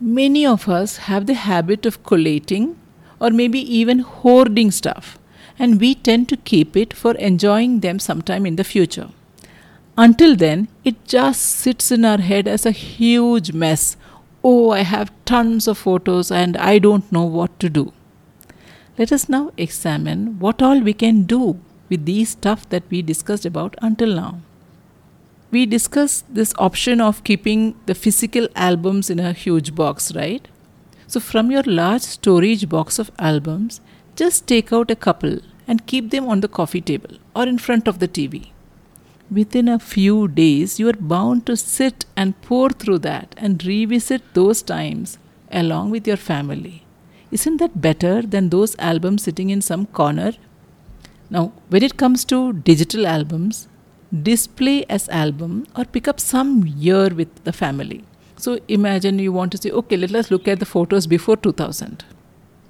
Many 0.00 0.44
of 0.44 0.68
us 0.68 0.96
have 1.08 1.26
the 1.26 1.34
habit 1.34 1.86
of 1.86 2.02
collating 2.02 2.76
or 3.20 3.30
maybe 3.30 3.60
even 3.60 4.00
hoarding 4.00 4.70
stuff, 4.70 5.18
and 5.58 5.80
we 5.80 5.94
tend 5.94 6.28
to 6.28 6.36
keep 6.36 6.76
it 6.76 6.92
for 6.92 7.14
enjoying 7.14 7.80
them 7.80 7.98
sometime 7.98 8.46
in 8.46 8.56
the 8.56 8.64
future. 8.64 9.08
Until 9.98 10.36
then, 10.36 10.68
it 10.84 11.04
just 11.06 11.40
sits 11.40 11.90
in 11.90 12.04
our 12.04 12.18
head 12.18 12.46
as 12.46 12.66
a 12.66 12.70
huge 12.70 13.52
mess. 13.52 13.96
Oh, 14.44 14.70
I 14.70 14.80
have 14.80 15.10
tons 15.24 15.66
of 15.66 15.78
photos 15.78 16.30
and 16.30 16.56
I 16.56 16.78
don't 16.78 17.10
know 17.10 17.24
what 17.24 17.58
to 17.60 17.70
do. 17.70 17.92
Let 18.98 19.12
us 19.12 19.28
now 19.28 19.52
examine 19.56 20.38
what 20.38 20.62
all 20.62 20.80
we 20.80 20.92
can 20.92 21.22
do 21.22 21.58
with 21.88 22.04
these 22.04 22.30
stuff 22.30 22.68
that 22.68 22.82
we 22.90 23.02
discussed 23.02 23.46
about 23.46 23.74
until 23.80 24.14
now. 24.14 24.40
We 25.50 25.64
discussed 25.64 26.24
this 26.34 26.52
option 26.58 27.00
of 27.00 27.24
keeping 27.24 27.76
the 27.86 27.94
physical 27.94 28.48
albums 28.54 29.08
in 29.08 29.20
a 29.20 29.32
huge 29.32 29.74
box, 29.74 30.14
right? 30.14 30.46
So, 31.06 31.20
from 31.20 31.50
your 31.50 31.62
large 31.62 32.02
storage 32.02 32.68
box 32.68 32.98
of 32.98 33.12
albums, 33.18 33.80
just 34.16 34.46
take 34.46 34.72
out 34.72 34.90
a 34.90 34.96
couple 34.96 35.38
and 35.68 35.86
keep 35.86 36.10
them 36.10 36.28
on 36.28 36.40
the 36.40 36.48
coffee 36.48 36.80
table 36.80 37.16
or 37.34 37.46
in 37.46 37.58
front 37.58 37.86
of 37.86 37.98
the 37.98 38.08
TV. 38.08 38.48
Within 39.30 39.68
a 39.68 39.78
few 39.78 40.28
days, 40.28 40.78
you 40.78 40.88
are 40.88 41.00
bound 41.14 41.46
to 41.46 41.56
sit 41.56 42.06
and 42.16 42.40
pore 42.42 42.70
through 42.70 43.00
that 43.00 43.34
and 43.36 43.64
revisit 43.64 44.22
those 44.34 44.62
times 44.62 45.18
along 45.50 45.90
with 45.90 46.06
your 46.06 46.16
family. 46.16 46.84
Isn't 47.30 47.56
that 47.58 47.80
better 47.80 48.22
than 48.22 48.50
those 48.50 48.76
albums 48.78 49.24
sitting 49.24 49.50
in 49.50 49.60
some 49.60 49.86
corner? 49.86 50.32
Now, 51.28 51.52
when 51.68 51.82
it 51.82 51.96
comes 51.96 52.24
to 52.26 52.52
digital 52.52 53.06
albums, 53.06 53.66
display 54.22 54.84
as 54.88 55.08
album 55.08 55.66
or 55.76 55.84
pick 55.84 56.06
up 56.06 56.20
some 56.20 56.64
year 56.64 57.08
with 57.08 57.44
the 57.44 57.52
family. 57.52 58.04
So 58.36 58.60
imagine 58.68 59.18
you 59.18 59.32
want 59.32 59.52
to 59.52 59.58
say, 59.58 59.70
okay, 59.70 59.96
let 59.96 60.14
us 60.14 60.30
look 60.30 60.46
at 60.46 60.60
the 60.60 60.66
photos 60.66 61.06
before 61.06 61.36
2000. 61.36 62.04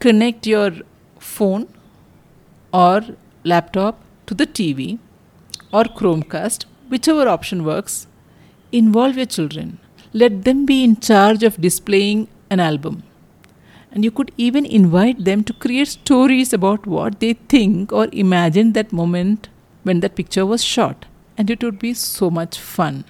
Connect 0.00 0.46
your 0.46 0.72
phone 1.18 1.68
or 2.72 3.02
laptop 3.44 4.00
to 4.26 4.34
the 4.34 4.46
TV 4.46 4.98
or 5.72 5.84
Chromecast, 5.84 6.64
whichever 6.88 7.28
option 7.28 7.64
works. 7.64 8.06
Involve 8.72 9.16
your 9.16 9.26
children. 9.26 9.78
Let 10.12 10.44
them 10.44 10.66
be 10.66 10.82
in 10.82 10.96
charge 10.96 11.42
of 11.42 11.60
displaying 11.60 12.28
an 12.50 12.60
album. 12.60 13.02
And 13.92 14.04
you 14.04 14.10
could 14.10 14.32
even 14.36 14.66
invite 14.66 15.24
them 15.24 15.42
to 15.44 15.52
create 15.52 15.88
stories 15.88 16.52
about 16.52 16.86
what 16.86 17.20
they 17.20 17.34
think 17.34 17.92
or 17.92 18.08
imagine 18.12 18.72
that 18.72 18.92
moment 18.92 19.48
when 19.84 20.00
that 20.00 20.16
picture 20.16 20.44
was 20.44 20.64
shot. 20.64 21.06
And 21.38 21.50
it 21.50 21.62
would 21.62 21.78
be 21.78 21.94
so 21.94 22.30
much 22.30 22.58
fun. 22.58 23.04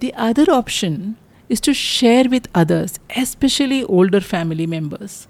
The 0.00 0.14
other 0.14 0.50
option 0.50 1.16
is 1.48 1.60
to 1.62 1.74
share 1.74 2.28
with 2.28 2.48
others, 2.54 2.98
especially 3.14 3.84
older 3.84 4.20
family 4.20 4.66
members 4.66 5.28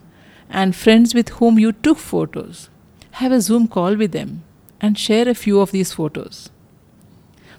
and 0.50 0.74
friends 0.74 1.14
with 1.14 1.30
whom 1.30 1.58
you 1.58 1.72
took 1.72 1.98
photos. 1.98 2.68
Have 3.12 3.32
a 3.32 3.40
Zoom 3.40 3.68
call 3.68 3.96
with 3.96 4.12
them 4.12 4.42
and 4.80 4.98
share 4.98 5.28
a 5.28 5.34
few 5.34 5.60
of 5.60 5.70
these 5.70 5.92
photos. 5.92 6.50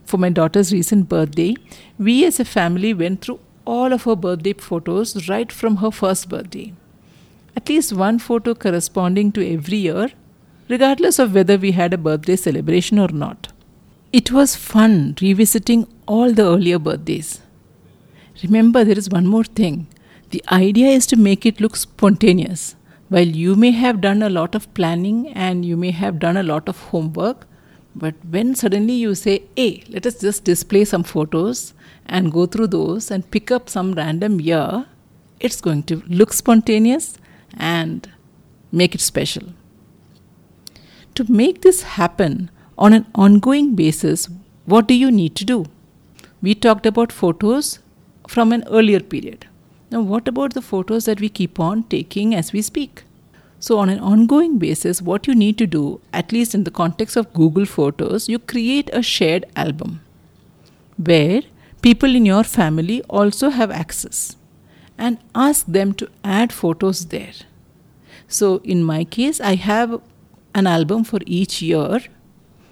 For 0.04 0.18
my 0.18 0.30
daughter's 0.30 0.74
recent 0.74 1.08
birthday, 1.08 1.56
we 1.98 2.26
as 2.26 2.40
a 2.40 2.46
family 2.46 2.94
went 2.94 3.22
through 3.22 3.40
all 3.66 3.94
of 3.94 4.04
her 4.04 4.16
birthday 4.16 4.54
photos 4.54 5.30
right 5.30 5.52
from 5.52 5.78
her 5.78 5.92
first 5.92 6.28
birthday. 6.30 6.74
At 7.56 7.70
least 7.70 7.94
one 7.94 8.20
photo 8.20 8.54
corresponding 8.54 9.32
to 9.34 9.54
every 9.54 9.78
year, 9.78 10.10
regardless 10.68 11.20
of 11.20 11.36
whether 11.36 11.58
we 11.58 11.72
had 11.72 11.94
a 11.94 11.98
birthday 11.98 12.36
celebration 12.36 13.00
or 13.00 13.10
not. 13.10 13.52
It 14.12 14.32
was 14.32 14.56
fun 14.56 15.16
revisiting 15.22 15.88
all 16.08 16.34
the 16.34 16.44
earlier 16.44 16.80
birthdays. 16.80 17.42
Remember, 18.44 18.84
there 18.84 18.98
is 18.98 19.10
one 19.10 19.28
more 19.28 19.44
thing. 19.44 19.88
The 20.32 20.44
idea 20.52 20.88
is 20.88 21.06
to 21.08 21.16
make 21.16 21.46
it 21.46 21.62
look 21.62 21.76
spontaneous. 21.76 22.76
While 23.12 23.28
you 23.28 23.58
may 23.58 23.72
have 23.72 24.00
done 24.00 24.24
a 24.24 24.30
lot 24.30 24.56
of 24.56 24.74
planning 24.74 25.28
and 25.34 25.66
you 25.66 25.76
may 25.76 25.92
have 25.92 26.18
done 26.18 26.38
a 26.38 26.44
lot 26.44 26.70
of 26.70 26.80
homework, 26.92 27.46
but 27.94 28.16
when 28.24 28.56
suddenly 28.56 28.94
you 28.94 29.16
say, 29.16 29.44
hey, 29.58 29.84
let 29.90 30.06
us 30.06 30.22
just 30.22 30.46
display 30.46 30.86
some 30.86 31.04
photos 31.04 31.74
and 32.06 32.32
go 32.32 32.46
through 32.46 32.68
those 32.68 33.12
and 33.12 33.30
pick 33.30 33.52
up 33.52 33.68
some 33.68 33.92
random 33.96 34.40
year, 34.40 34.86
it's 35.42 35.60
going 35.60 35.84
to 35.92 36.02
look 36.08 36.32
spontaneous 36.32 37.18
and 37.58 38.10
make 38.72 38.96
it 38.96 39.02
special. 39.02 39.50
To 41.16 41.30
make 41.30 41.64
this 41.64 41.82
happen, 41.82 42.50
on 42.78 42.94
an 42.94 43.08
ongoing 43.14 43.76
basis, 43.76 44.30
what 44.66 44.88
do 44.88 44.94
you 44.94 45.12
need 45.12 45.36
to 45.36 45.44
do? 45.44 45.66
We 46.42 46.56
talked 46.56 46.86
about 46.86 47.12
photos 47.12 47.80
from 48.30 48.54
an 48.54 48.64
earlier 48.70 49.02
period. 49.02 49.48
Now, 49.92 50.00
what 50.00 50.28
about 50.30 50.54
the 50.54 50.62
photos 50.62 51.04
that 51.06 51.20
we 51.20 51.28
keep 51.28 51.60
on 51.60 51.84
taking 51.84 52.34
as 52.34 52.54
we 52.54 52.62
speak? 52.62 53.04
So, 53.60 53.78
on 53.78 53.90
an 53.90 54.00
ongoing 54.00 54.58
basis, 54.58 55.02
what 55.02 55.28
you 55.28 55.36
need 55.36 55.58
to 55.58 55.68
do, 55.68 56.00
at 56.14 56.32
least 56.32 56.56
in 56.56 56.64
the 56.64 56.72
context 56.72 57.18
of 57.18 57.34
Google 57.34 57.66
Photos, 57.66 58.30
you 58.30 58.40
create 58.40 58.90
a 58.94 59.02
shared 59.02 59.46
album 59.56 60.00
where 60.96 61.42
people 61.82 62.16
in 62.16 62.26
your 62.26 62.46
family 62.46 63.02
also 63.10 63.50
have 63.50 63.70
access 63.70 64.38
and 64.98 65.18
ask 65.36 65.66
them 65.66 65.94
to 65.96 66.10
add 66.24 66.54
photos 66.54 67.08
there. 67.08 67.34
So, 68.30 68.62
in 68.64 68.86
my 68.86 69.04
case, 69.04 69.42
I 69.42 69.56
have 69.56 70.00
an 70.56 70.68
album 70.68 71.04
for 71.04 71.20
each 71.26 71.62
year 71.62 72.00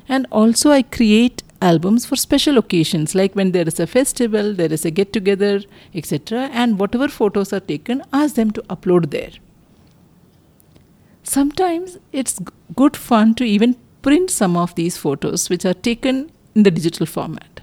and 0.08 0.26
also 0.32 0.72
I 0.72 0.84
create 0.84 1.44
albums 1.62 2.06
for 2.06 2.16
special 2.16 2.58
occasions 2.58 3.16
like 3.16 3.36
when 3.36 3.52
there 3.52 3.68
is 3.68 3.80
a 3.80 3.88
festival, 3.88 4.54
there 4.54 4.72
is 4.72 4.86
a 4.86 4.92
get 4.92 5.14
together, 5.14 5.62
etc. 5.94 6.50
And 6.54 6.80
whatever 6.80 7.08
photos 7.08 7.54
are 7.54 7.60
taken, 7.60 8.04
ask 8.14 8.36
them 8.36 8.52
to 8.52 8.62
upload 8.64 9.12
there. 9.12 9.32
Sometimes 11.24 11.98
it's 12.12 12.40
good 12.76 12.98
fun 12.98 13.36
to 13.36 13.44
even 13.44 13.76
print 14.02 14.32
some 14.32 14.56
of 14.58 14.74
these 14.76 14.98
photos 14.98 15.50
which 15.50 15.66
are 15.66 15.74
taken 15.74 16.32
in 16.56 16.64
the 16.64 16.72
digital 16.72 17.06
format. 17.06 17.62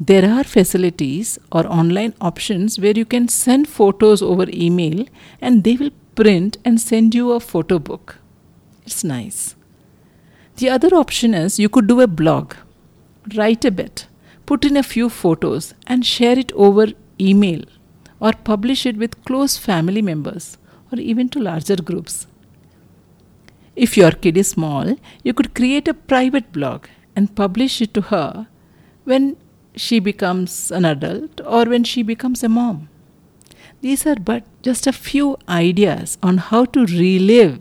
There 0.00 0.30
are 0.30 0.44
facilities 0.44 1.38
or 1.50 1.66
online 1.66 2.14
options 2.20 2.78
where 2.78 2.92
you 2.92 3.04
can 3.04 3.26
send 3.28 3.68
photos 3.68 4.22
over 4.22 4.46
email 4.52 5.06
and 5.40 5.64
they 5.64 5.76
will 5.76 5.90
print 6.14 6.56
and 6.64 6.80
send 6.80 7.14
you 7.14 7.32
a 7.32 7.40
photo 7.40 7.78
book. 7.78 8.18
It's 8.84 9.02
nice. 9.02 9.56
The 10.56 10.70
other 10.70 10.94
option 10.94 11.34
is 11.34 11.58
you 11.58 11.68
could 11.68 11.86
do 11.86 12.00
a 12.00 12.06
blog, 12.06 12.54
write 13.36 13.64
a 13.64 13.70
bit, 13.70 14.06
put 14.46 14.64
in 14.64 14.76
a 14.76 14.82
few 14.82 15.08
photos, 15.08 15.74
and 15.86 16.04
share 16.04 16.38
it 16.38 16.52
over 16.52 16.88
email 17.20 17.62
or 18.20 18.32
publish 18.32 18.86
it 18.86 18.96
with 18.96 19.24
close 19.24 19.56
family 19.56 20.02
members 20.02 20.58
or 20.92 20.98
even 20.98 21.28
to 21.28 21.40
larger 21.40 21.76
groups. 21.76 22.26
If 23.76 23.96
your 23.96 24.10
kid 24.10 24.36
is 24.36 24.48
small, 24.48 24.96
you 25.22 25.32
could 25.32 25.54
create 25.54 25.86
a 25.86 25.94
private 25.94 26.52
blog 26.52 26.86
and 27.14 27.34
publish 27.34 27.80
it 27.80 27.94
to 27.94 28.00
her 28.00 28.48
when 29.04 29.36
she 29.76 30.00
becomes 30.00 30.72
an 30.72 30.84
adult 30.84 31.40
or 31.46 31.64
when 31.66 31.84
she 31.84 32.02
becomes 32.02 32.42
a 32.42 32.48
mom. 32.48 32.88
These 33.80 34.06
are 34.06 34.16
but 34.16 34.44
just 34.62 34.88
a 34.88 34.92
few 34.92 35.36
ideas 35.48 36.18
on 36.22 36.38
how 36.38 36.64
to 36.64 36.86
relive 36.86 37.60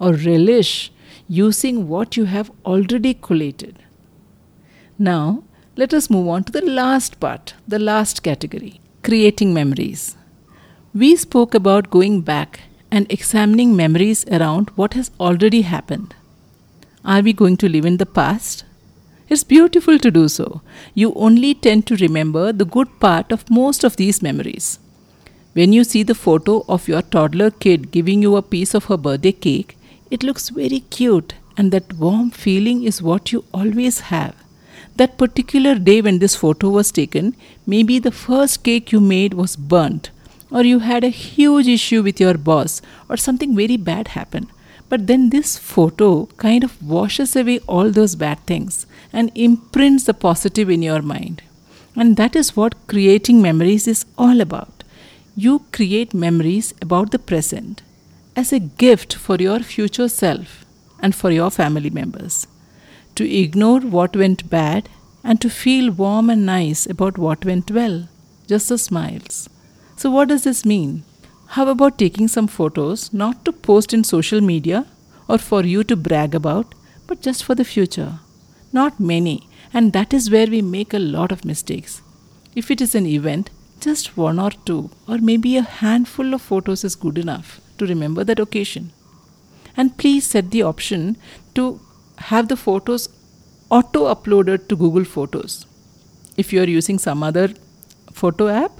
or 0.00 0.14
relish 0.14 0.92
using 1.28 1.86
what 1.88 2.16
you 2.16 2.24
have 2.24 2.50
already 2.66 3.14
collated. 3.14 3.78
Now, 5.04 5.42
let 5.74 5.92
us 5.92 6.08
move 6.08 6.28
on 6.28 6.44
to 6.44 6.52
the 6.52 6.64
last 6.64 7.18
part, 7.18 7.54
the 7.66 7.80
last 7.80 8.22
category 8.22 8.80
creating 9.02 9.52
memories. 9.52 10.16
We 10.94 11.16
spoke 11.16 11.56
about 11.56 11.90
going 11.90 12.20
back 12.20 12.60
and 12.88 13.10
examining 13.10 13.74
memories 13.74 14.24
around 14.28 14.70
what 14.76 14.94
has 14.94 15.10
already 15.18 15.62
happened. 15.62 16.14
Are 17.04 17.20
we 17.20 17.32
going 17.32 17.56
to 17.56 17.68
live 17.68 17.84
in 17.84 17.96
the 17.96 18.06
past? 18.06 18.64
It's 19.28 19.42
beautiful 19.42 19.98
to 19.98 20.12
do 20.12 20.28
so. 20.28 20.62
You 20.94 21.12
only 21.14 21.54
tend 21.54 21.88
to 21.88 21.96
remember 21.96 22.52
the 22.52 22.64
good 22.76 23.00
part 23.00 23.32
of 23.32 23.50
most 23.50 23.82
of 23.82 23.96
these 23.96 24.22
memories. 24.22 24.78
When 25.54 25.72
you 25.72 25.82
see 25.82 26.04
the 26.04 26.14
photo 26.14 26.64
of 26.68 26.86
your 26.86 27.02
toddler 27.02 27.50
kid 27.50 27.90
giving 27.90 28.22
you 28.22 28.36
a 28.36 28.42
piece 28.54 28.72
of 28.72 28.84
her 28.84 28.96
birthday 28.96 29.32
cake, 29.32 29.76
it 30.12 30.22
looks 30.22 30.50
very 30.50 30.78
cute, 30.78 31.34
and 31.56 31.72
that 31.72 31.92
warm 31.94 32.30
feeling 32.30 32.84
is 32.84 33.02
what 33.02 33.32
you 33.32 33.44
always 33.52 33.98
have. 34.12 34.41
That 34.96 35.16
particular 35.16 35.74
day 35.76 36.02
when 36.02 36.18
this 36.18 36.36
photo 36.36 36.68
was 36.68 36.92
taken, 36.92 37.34
maybe 37.66 37.98
the 37.98 38.10
first 38.10 38.62
cake 38.62 38.92
you 38.92 39.00
made 39.00 39.34
was 39.34 39.56
burnt, 39.56 40.10
or 40.50 40.62
you 40.62 40.80
had 40.80 41.02
a 41.02 41.08
huge 41.08 41.66
issue 41.66 42.02
with 42.02 42.20
your 42.20 42.34
boss, 42.34 42.82
or 43.08 43.16
something 43.16 43.56
very 43.56 43.78
bad 43.78 44.08
happened. 44.08 44.48
But 44.90 45.06
then 45.06 45.30
this 45.30 45.56
photo 45.56 46.26
kind 46.36 46.62
of 46.62 46.82
washes 46.82 47.34
away 47.34 47.60
all 47.60 47.90
those 47.90 48.14
bad 48.14 48.46
things 48.46 48.86
and 49.12 49.32
imprints 49.34 50.04
the 50.04 50.12
positive 50.12 50.68
in 50.68 50.82
your 50.82 51.00
mind. 51.00 51.42
And 51.96 52.18
that 52.18 52.36
is 52.36 52.54
what 52.54 52.86
creating 52.86 53.40
memories 53.40 53.88
is 53.88 54.04
all 54.18 54.42
about. 54.42 54.84
You 55.34 55.64
create 55.72 56.12
memories 56.12 56.74
about 56.82 57.10
the 57.10 57.18
present 57.18 57.80
as 58.36 58.52
a 58.52 58.58
gift 58.58 59.14
for 59.14 59.36
your 59.36 59.60
future 59.60 60.08
self 60.08 60.66
and 61.00 61.14
for 61.14 61.30
your 61.30 61.50
family 61.50 61.88
members. 61.88 62.46
To 63.16 63.30
ignore 63.30 63.80
what 63.80 64.16
went 64.16 64.48
bad 64.48 64.88
and 65.22 65.40
to 65.40 65.50
feel 65.50 65.90
warm 65.90 66.30
and 66.30 66.46
nice 66.46 66.86
about 66.86 67.18
what 67.18 67.44
went 67.44 67.70
well. 67.70 68.08
Just 68.46 68.68
the 68.68 68.78
smiles. 68.78 69.48
So, 69.96 70.10
what 70.10 70.28
does 70.28 70.44
this 70.44 70.64
mean? 70.64 71.04
How 71.48 71.68
about 71.68 71.98
taking 71.98 72.28
some 72.28 72.46
photos 72.46 73.12
not 73.12 73.44
to 73.44 73.52
post 73.52 73.92
in 73.92 74.04
social 74.04 74.40
media 74.40 74.86
or 75.28 75.38
for 75.38 75.64
you 75.64 75.84
to 75.84 75.96
brag 75.96 76.34
about, 76.34 76.74
but 77.06 77.20
just 77.20 77.44
for 77.44 77.54
the 77.54 77.64
future? 77.64 78.20
Not 78.72 78.98
many, 78.98 79.48
and 79.72 79.92
that 79.92 80.14
is 80.14 80.30
where 80.30 80.46
we 80.46 80.62
make 80.62 80.94
a 80.94 80.98
lot 80.98 81.30
of 81.30 81.44
mistakes. 81.44 82.00
If 82.54 82.70
it 82.70 82.80
is 82.80 82.94
an 82.94 83.06
event, 83.06 83.50
just 83.80 84.16
one 84.16 84.38
or 84.38 84.50
two, 84.50 84.90
or 85.06 85.18
maybe 85.18 85.56
a 85.56 85.62
handful 85.62 86.32
of 86.32 86.40
photos 86.40 86.84
is 86.84 86.94
good 86.94 87.18
enough 87.18 87.60
to 87.78 87.86
remember 87.86 88.24
that 88.24 88.40
occasion. 88.40 88.92
And 89.76 89.98
please 89.98 90.26
set 90.26 90.50
the 90.50 90.62
option 90.62 91.16
to 91.54 91.80
have 92.30 92.48
the 92.48 92.56
photos 92.56 93.08
auto 93.70 94.06
uploaded 94.14 94.68
to 94.68 94.76
Google 94.76 95.04
Photos. 95.04 95.66
If 96.36 96.52
you 96.52 96.60
are 96.62 96.68
using 96.68 96.98
some 96.98 97.22
other 97.22 97.48
photo 98.12 98.48
app, 98.48 98.72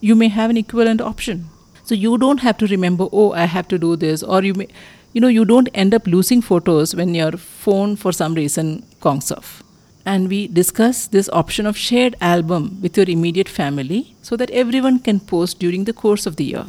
you 0.00 0.14
may 0.14 0.28
have 0.28 0.50
an 0.50 0.56
equivalent 0.56 1.00
option. 1.00 1.48
So 1.84 1.94
you 1.94 2.16
don't 2.18 2.40
have 2.40 2.56
to 2.58 2.66
remember, 2.66 3.08
oh, 3.12 3.32
I 3.32 3.44
have 3.44 3.68
to 3.68 3.78
do 3.78 3.96
this, 3.96 4.22
or 4.22 4.42
you 4.42 4.54
may, 4.54 4.68
you 5.12 5.20
know, 5.20 5.28
you 5.28 5.44
don't 5.44 5.68
end 5.74 5.94
up 5.94 6.06
losing 6.06 6.40
photos 6.40 6.94
when 6.94 7.14
your 7.14 7.32
phone 7.32 7.96
for 7.96 8.12
some 8.12 8.34
reason 8.34 8.84
conks 9.00 9.36
off. 9.36 9.62
And 10.06 10.28
we 10.28 10.46
discuss 10.48 11.06
this 11.08 11.28
option 11.30 11.66
of 11.66 11.76
shared 11.76 12.16
album 12.20 12.80
with 12.80 12.96
your 12.96 13.08
immediate 13.08 13.48
family 13.48 14.14
so 14.22 14.36
that 14.36 14.50
everyone 14.50 15.00
can 15.00 15.20
post 15.20 15.58
during 15.58 15.84
the 15.84 15.92
course 15.92 16.26
of 16.26 16.36
the 16.36 16.44
year. 16.44 16.66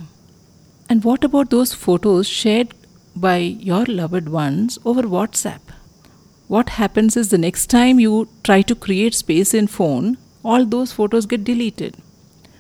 And 0.90 1.04
what 1.04 1.24
about 1.24 1.52
those 1.52 1.74
photos 1.74 2.28
shared 2.28 2.74
by 3.16 3.38
your 3.38 3.86
loved 3.86 4.28
ones 4.28 4.80
over 4.84 5.04
WhatsApp? 5.04 5.62
What 6.52 6.72
happens 6.72 7.16
is 7.16 7.30
the 7.30 7.38
next 7.38 7.68
time 7.68 7.98
you 7.98 8.28
try 8.44 8.62
to 8.62 8.76
create 8.76 9.14
space 9.16 9.54
in 9.54 9.68
phone, 9.68 10.18
all 10.44 10.66
those 10.66 10.92
photos 10.92 11.26
get 11.26 11.46
deleted. 11.46 11.96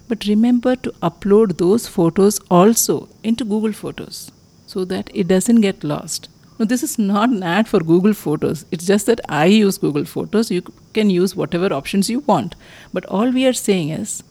But 0.07 0.27
remember 0.27 0.77
to 0.77 0.93
upload 1.01 1.57
those 1.57 1.87
photos 1.87 2.39
also 2.49 3.09
into 3.21 3.43
Google 3.43 3.73
Photos 3.73 4.31
so 4.65 4.85
that 4.85 5.09
it 5.13 5.27
doesn't 5.27 5.59
get 5.59 5.83
lost. 5.83 6.29
Now, 6.57 6.67
this 6.67 6.83
is 6.83 6.97
not 6.97 7.31
an 7.31 7.43
ad 7.43 7.67
for 7.67 7.81
Google 7.81 8.13
Photos. 8.13 8.63
It's 8.71 8.85
just 8.85 9.07
that 9.07 9.19
I 9.27 9.47
use 9.47 9.77
Google 9.77 10.05
Photos. 10.05 10.49
You 10.49 10.63
can 10.93 11.09
use 11.09 11.35
whatever 11.35 11.73
options 11.73 12.09
you 12.09 12.19
want. 12.19 12.55
But 12.93 13.05
all 13.07 13.29
we 13.29 13.45
are 13.45 13.51
saying 13.51 13.89
is 13.89 14.23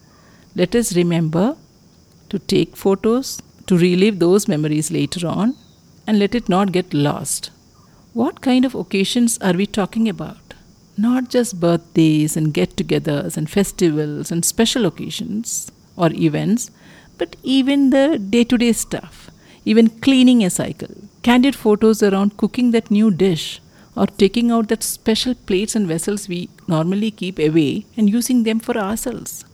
let 0.54 0.74
us 0.74 0.96
remember 0.96 1.58
to 2.30 2.38
take 2.38 2.78
photos, 2.78 3.42
to 3.66 3.76
relive 3.76 4.20
those 4.20 4.48
memories 4.48 4.90
later 4.90 5.26
on 5.26 5.54
and 6.06 6.18
let 6.18 6.34
it 6.34 6.48
not 6.48 6.72
get 6.72 6.94
lost. 6.94 7.50
What 8.20 8.42
kind 8.42 8.66
of 8.66 8.74
occasions 8.74 9.38
are 9.38 9.54
we 9.54 9.64
talking 9.64 10.06
about? 10.06 10.52
Not 10.98 11.30
just 11.30 11.58
birthdays 11.58 12.36
and 12.36 12.52
get 12.52 12.76
togethers 12.76 13.38
and 13.38 13.48
festivals 13.48 14.30
and 14.30 14.44
special 14.44 14.84
occasions 14.84 15.72
or 15.96 16.12
events, 16.12 16.70
but 17.16 17.36
even 17.42 17.88
the 17.88 18.18
day 18.18 18.44
to 18.44 18.58
day 18.58 18.72
stuff, 18.72 19.30
even 19.64 19.88
cleaning 19.88 20.44
a 20.44 20.50
cycle, 20.50 20.94
candid 21.22 21.56
photos 21.56 22.02
around 22.02 22.36
cooking 22.36 22.72
that 22.72 22.90
new 22.90 23.10
dish, 23.10 23.62
or 23.96 24.06
taking 24.06 24.50
out 24.50 24.68
that 24.68 24.82
special 24.82 25.34
plates 25.34 25.74
and 25.74 25.88
vessels 25.88 26.28
we 26.28 26.50
normally 26.68 27.10
keep 27.10 27.38
away 27.38 27.86
and 27.96 28.10
using 28.10 28.42
them 28.42 28.60
for 28.60 28.76
ourselves. 28.76 29.46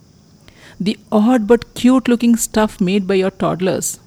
The 0.80 0.98
odd 1.12 1.46
but 1.46 1.74
cute 1.74 2.08
looking 2.08 2.34
stuff 2.34 2.80
made 2.80 3.06
by 3.06 3.14
your 3.14 3.30
toddlers 3.30 4.00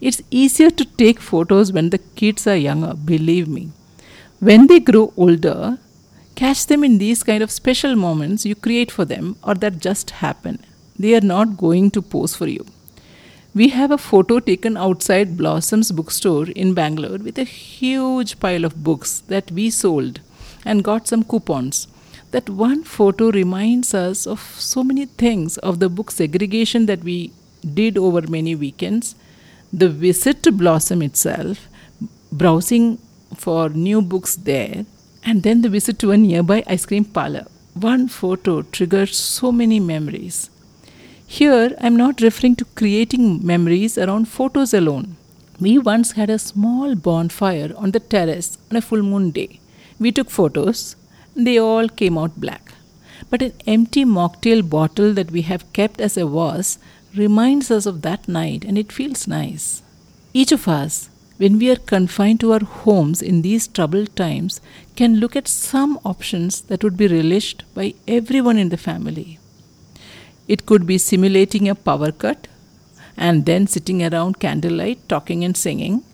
it's 0.00 0.22
easier 0.30 0.70
to 0.70 0.84
take 0.84 1.20
photos 1.20 1.72
when 1.72 1.90
the 1.90 1.98
kids 1.98 2.46
are 2.46 2.56
younger, 2.56 2.94
believe 2.94 3.48
me. 3.48 3.72
When 4.40 4.68
they 4.68 4.78
grow 4.78 5.12
older, 5.16 5.78
catch 6.36 6.66
them 6.66 6.84
in 6.84 6.98
these 6.98 7.24
kind 7.24 7.42
of 7.42 7.50
special 7.50 7.96
moments 7.96 8.46
you 8.46 8.54
create 8.54 8.90
for 8.92 9.04
them 9.04 9.36
or 9.42 9.54
that 9.56 9.80
just 9.80 10.10
happen. 10.10 10.60
They 10.96 11.16
are 11.16 11.20
not 11.20 11.56
going 11.56 11.90
to 11.92 12.02
pose 12.02 12.36
for 12.36 12.46
you. 12.46 12.64
We 13.52 13.70
have 13.70 13.90
a 13.90 13.98
photo 13.98 14.38
taken 14.38 14.76
outside 14.76 15.36
Blossom's 15.36 15.90
bookstore 15.90 16.46
in 16.50 16.72
Bangalore 16.72 17.18
with 17.18 17.38
a 17.38 17.44
huge 17.44 18.38
pile 18.38 18.64
of 18.64 18.84
books 18.84 19.20
that 19.26 19.50
we 19.50 19.70
sold 19.70 20.20
and 20.64 20.84
got 20.84 21.08
some 21.08 21.24
coupons. 21.24 21.88
That 22.30 22.48
one 22.48 22.84
photo 22.84 23.32
reminds 23.32 23.92
us 23.92 24.24
of 24.24 24.40
so 24.58 24.84
many 24.84 25.06
things 25.06 25.58
of 25.58 25.80
the 25.80 25.88
book 25.88 26.12
segregation 26.12 26.86
that 26.86 27.02
we 27.02 27.32
did 27.74 27.98
over 27.98 28.22
many 28.22 28.54
weekends 28.54 29.16
the 29.72 29.88
visit 29.88 30.42
to 30.42 30.52
Blossom 30.52 31.02
itself, 31.02 31.68
browsing 32.32 32.98
for 33.34 33.68
new 33.68 34.02
books 34.02 34.36
there, 34.36 34.86
and 35.24 35.42
then 35.42 35.62
the 35.62 35.68
visit 35.68 35.98
to 36.00 36.10
a 36.10 36.16
nearby 36.16 36.62
ice 36.66 36.86
cream 36.86 37.04
parlor. 37.04 37.46
One 37.74 38.08
photo 38.08 38.62
triggers 38.62 39.16
so 39.16 39.52
many 39.52 39.78
memories. 39.80 40.50
Here, 41.26 41.76
I'm 41.80 41.96
not 41.96 42.20
referring 42.22 42.56
to 42.56 42.64
creating 42.64 43.46
memories 43.46 43.98
around 43.98 44.28
photos 44.28 44.72
alone. 44.72 45.16
We 45.60 45.78
once 45.78 46.12
had 46.12 46.30
a 46.30 46.38
small 46.38 46.94
bonfire 46.94 47.72
on 47.76 47.90
the 47.90 48.00
terrace 48.00 48.56
on 48.70 48.76
a 48.76 48.80
full 48.80 49.02
moon 49.02 49.30
day. 49.32 49.60
We 50.00 50.12
took 50.12 50.30
photos, 50.30 50.96
they 51.34 51.58
all 51.58 51.88
came 51.88 52.16
out 52.16 52.40
black. 52.40 52.72
But 53.28 53.42
an 53.42 53.52
empty 53.66 54.04
mocktail 54.04 54.68
bottle 54.68 55.12
that 55.14 55.30
we 55.30 55.42
have 55.42 55.72
kept 55.72 56.00
as 56.00 56.16
a 56.16 56.26
vase 56.26 56.78
reminds 57.14 57.70
us 57.70 57.86
of 57.86 58.02
that 58.02 58.28
night 58.28 58.64
and 58.64 58.78
it 58.78 58.92
feels 58.92 59.26
nice. 59.26 59.82
Each 60.32 60.52
of 60.52 60.68
us 60.68 61.10
when 61.38 61.58
we 61.58 61.70
are 61.70 61.76
confined 61.76 62.40
to 62.40 62.52
our 62.52 62.64
homes 62.64 63.22
in 63.22 63.42
these 63.42 63.66
troubled 63.68 64.14
times, 64.14 64.60
can 64.96 65.18
look 65.20 65.34
at 65.34 65.48
some 65.48 65.98
options 66.04 66.60
that 66.62 66.84
would 66.84 66.96
be 66.96 67.08
relished 67.08 67.64
by 67.74 67.94
everyone 68.06 68.58
in 68.58 68.68
the 68.68 68.76
family. 68.76 69.38
It 70.48 70.66
could 70.66 70.86
be 70.86 70.98
simulating 70.98 71.68
a 71.68 71.74
power 71.74 72.10
cut 72.10 72.48
and 73.16 73.46
then 73.46 73.66
sitting 73.66 74.02
around 74.02 74.40
candlelight 74.40 75.08
talking 75.08 75.44
and 75.44 75.56
singing, 75.56 76.04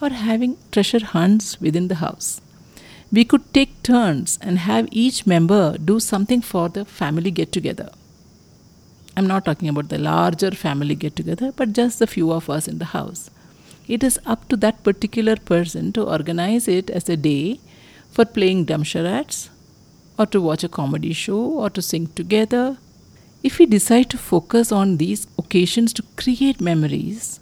or 0.00 0.10
having 0.10 0.56
treasure 0.70 1.04
hunts 1.04 1.60
within 1.60 1.88
the 1.88 1.96
house. 1.96 2.40
We 3.12 3.24
could 3.24 3.52
take 3.52 3.82
turns 3.82 4.38
and 4.40 4.58
have 4.58 4.88
each 4.90 5.26
member 5.26 5.76
do 5.78 6.00
something 6.00 6.40
for 6.40 6.68
the 6.68 6.84
family 6.84 7.30
get 7.30 7.52
together. 7.52 7.90
I'm 9.16 9.26
not 9.26 9.44
talking 9.44 9.68
about 9.68 9.90
the 9.90 9.98
larger 9.98 10.50
family 10.52 10.94
get 10.94 11.14
together, 11.14 11.52
but 11.52 11.72
just 11.72 11.98
the 11.98 12.06
few 12.06 12.32
of 12.32 12.48
us 12.48 12.66
in 12.66 12.78
the 12.78 12.86
house. 12.86 13.30
It 13.88 14.04
is 14.04 14.18
up 14.24 14.48
to 14.48 14.56
that 14.58 14.84
particular 14.84 15.36
person 15.36 15.92
to 15.92 16.04
organize 16.04 16.68
it 16.68 16.88
as 16.90 17.08
a 17.08 17.16
day 17.16 17.58
for 18.10 18.24
playing 18.24 18.66
dumb 18.66 18.84
or 20.18 20.26
to 20.26 20.40
watch 20.40 20.62
a 20.62 20.68
comedy 20.68 21.12
show, 21.12 21.38
or 21.38 21.70
to 21.70 21.82
sing 21.82 22.06
together. 22.08 22.76
If 23.42 23.58
we 23.58 23.66
decide 23.66 24.10
to 24.10 24.18
focus 24.18 24.70
on 24.70 24.98
these 24.98 25.26
occasions 25.38 25.92
to 25.94 26.04
create 26.16 26.60
memories, 26.60 27.40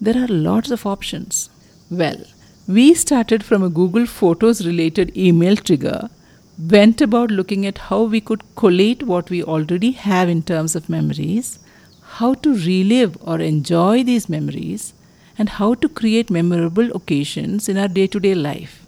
there 0.00 0.22
are 0.22 0.28
lots 0.28 0.70
of 0.70 0.84
options. 0.84 1.48
Well, 1.90 2.24
we 2.68 2.94
started 2.94 3.44
from 3.44 3.62
a 3.62 3.70
Google 3.70 4.06
Photos 4.06 4.66
related 4.66 5.16
email 5.16 5.56
trigger, 5.56 6.10
went 6.58 7.00
about 7.00 7.30
looking 7.30 7.64
at 7.64 7.78
how 7.78 8.02
we 8.02 8.20
could 8.20 8.42
collate 8.56 9.04
what 9.04 9.30
we 9.30 9.42
already 9.42 9.92
have 9.92 10.28
in 10.28 10.42
terms 10.42 10.76
of 10.76 10.88
memories, 10.88 11.58
how 12.02 12.34
to 12.34 12.54
relive 12.54 13.16
or 13.22 13.40
enjoy 13.40 14.02
these 14.02 14.28
memories, 14.28 14.92
and 15.38 15.48
how 15.48 15.74
to 15.74 15.88
create 15.88 16.30
memorable 16.30 16.94
occasions 16.94 17.68
in 17.68 17.78
our 17.78 17.88
day 17.88 18.06
to 18.06 18.20
day 18.20 18.34
life. 18.34 18.84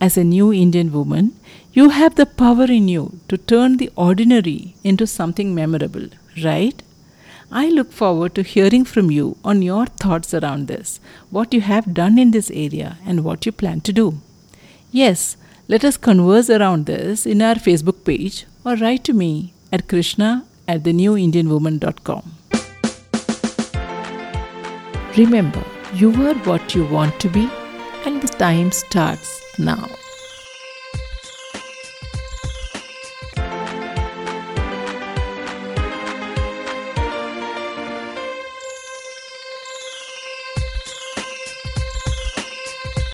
As 0.00 0.16
a 0.16 0.24
new 0.24 0.52
Indian 0.52 0.92
woman, 0.92 1.38
you 1.72 1.90
have 1.90 2.14
the 2.16 2.26
power 2.26 2.64
in 2.64 2.88
you 2.88 3.18
to 3.28 3.36
turn 3.36 3.76
the 3.76 3.90
ordinary 3.96 4.74
into 4.84 5.06
something 5.06 5.54
memorable, 5.54 6.08
right? 6.42 6.82
I 7.50 7.68
look 7.68 7.92
forward 7.92 8.34
to 8.34 8.42
hearing 8.42 8.84
from 8.84 9.10
you 9.10 9.36
on 9.44 9.62
your 9.62 9.86
thoughts 9.86 10.34
around 10.34 10.66
this, 10.66 11.00
what 11.30 11.54
you 11.54 11.60
have 11.60 11.94
done 11.94 12.18
in 12.18 12.32
this 12.32 12.50
area, 12.50 12.98
and 13.06 13.24
what 13.24 13.46
you 13.46 13.52
plan 13.52 13.80
to 13.82 13.92
do. 13.92 14.20
Yes, 14.90 15.36
let 15.68 15.84
us 15.84 15.96
converse 15.96 16.50
around 16.50 16.86
this 16.86 17.26
in 17.26 17.40
our 17.40 17.54
Facebook 17.54 18.04
page 18.04 18.46
or 18.64 18.76
write 18.76 19.04
to 19.04 19.12
me 19.12 19.52
at 19.72 19.88
krishna 19.88 20.44
at 20.68 20.82
thenewindianwoman.com. 20.82 22.22
Remember, 25.16 25.64
you 25.92 26.10
are 26.26 26.34
what 26.46 26.74
you 26.74 26.84
want 26.86 27.20
to 27.20 27.28
be, 27.28 27.48
and 28.04 28.20
the 28.20 28.26
time 28.26 28.72
starts 28.72 29.58
now. 29.60 29.88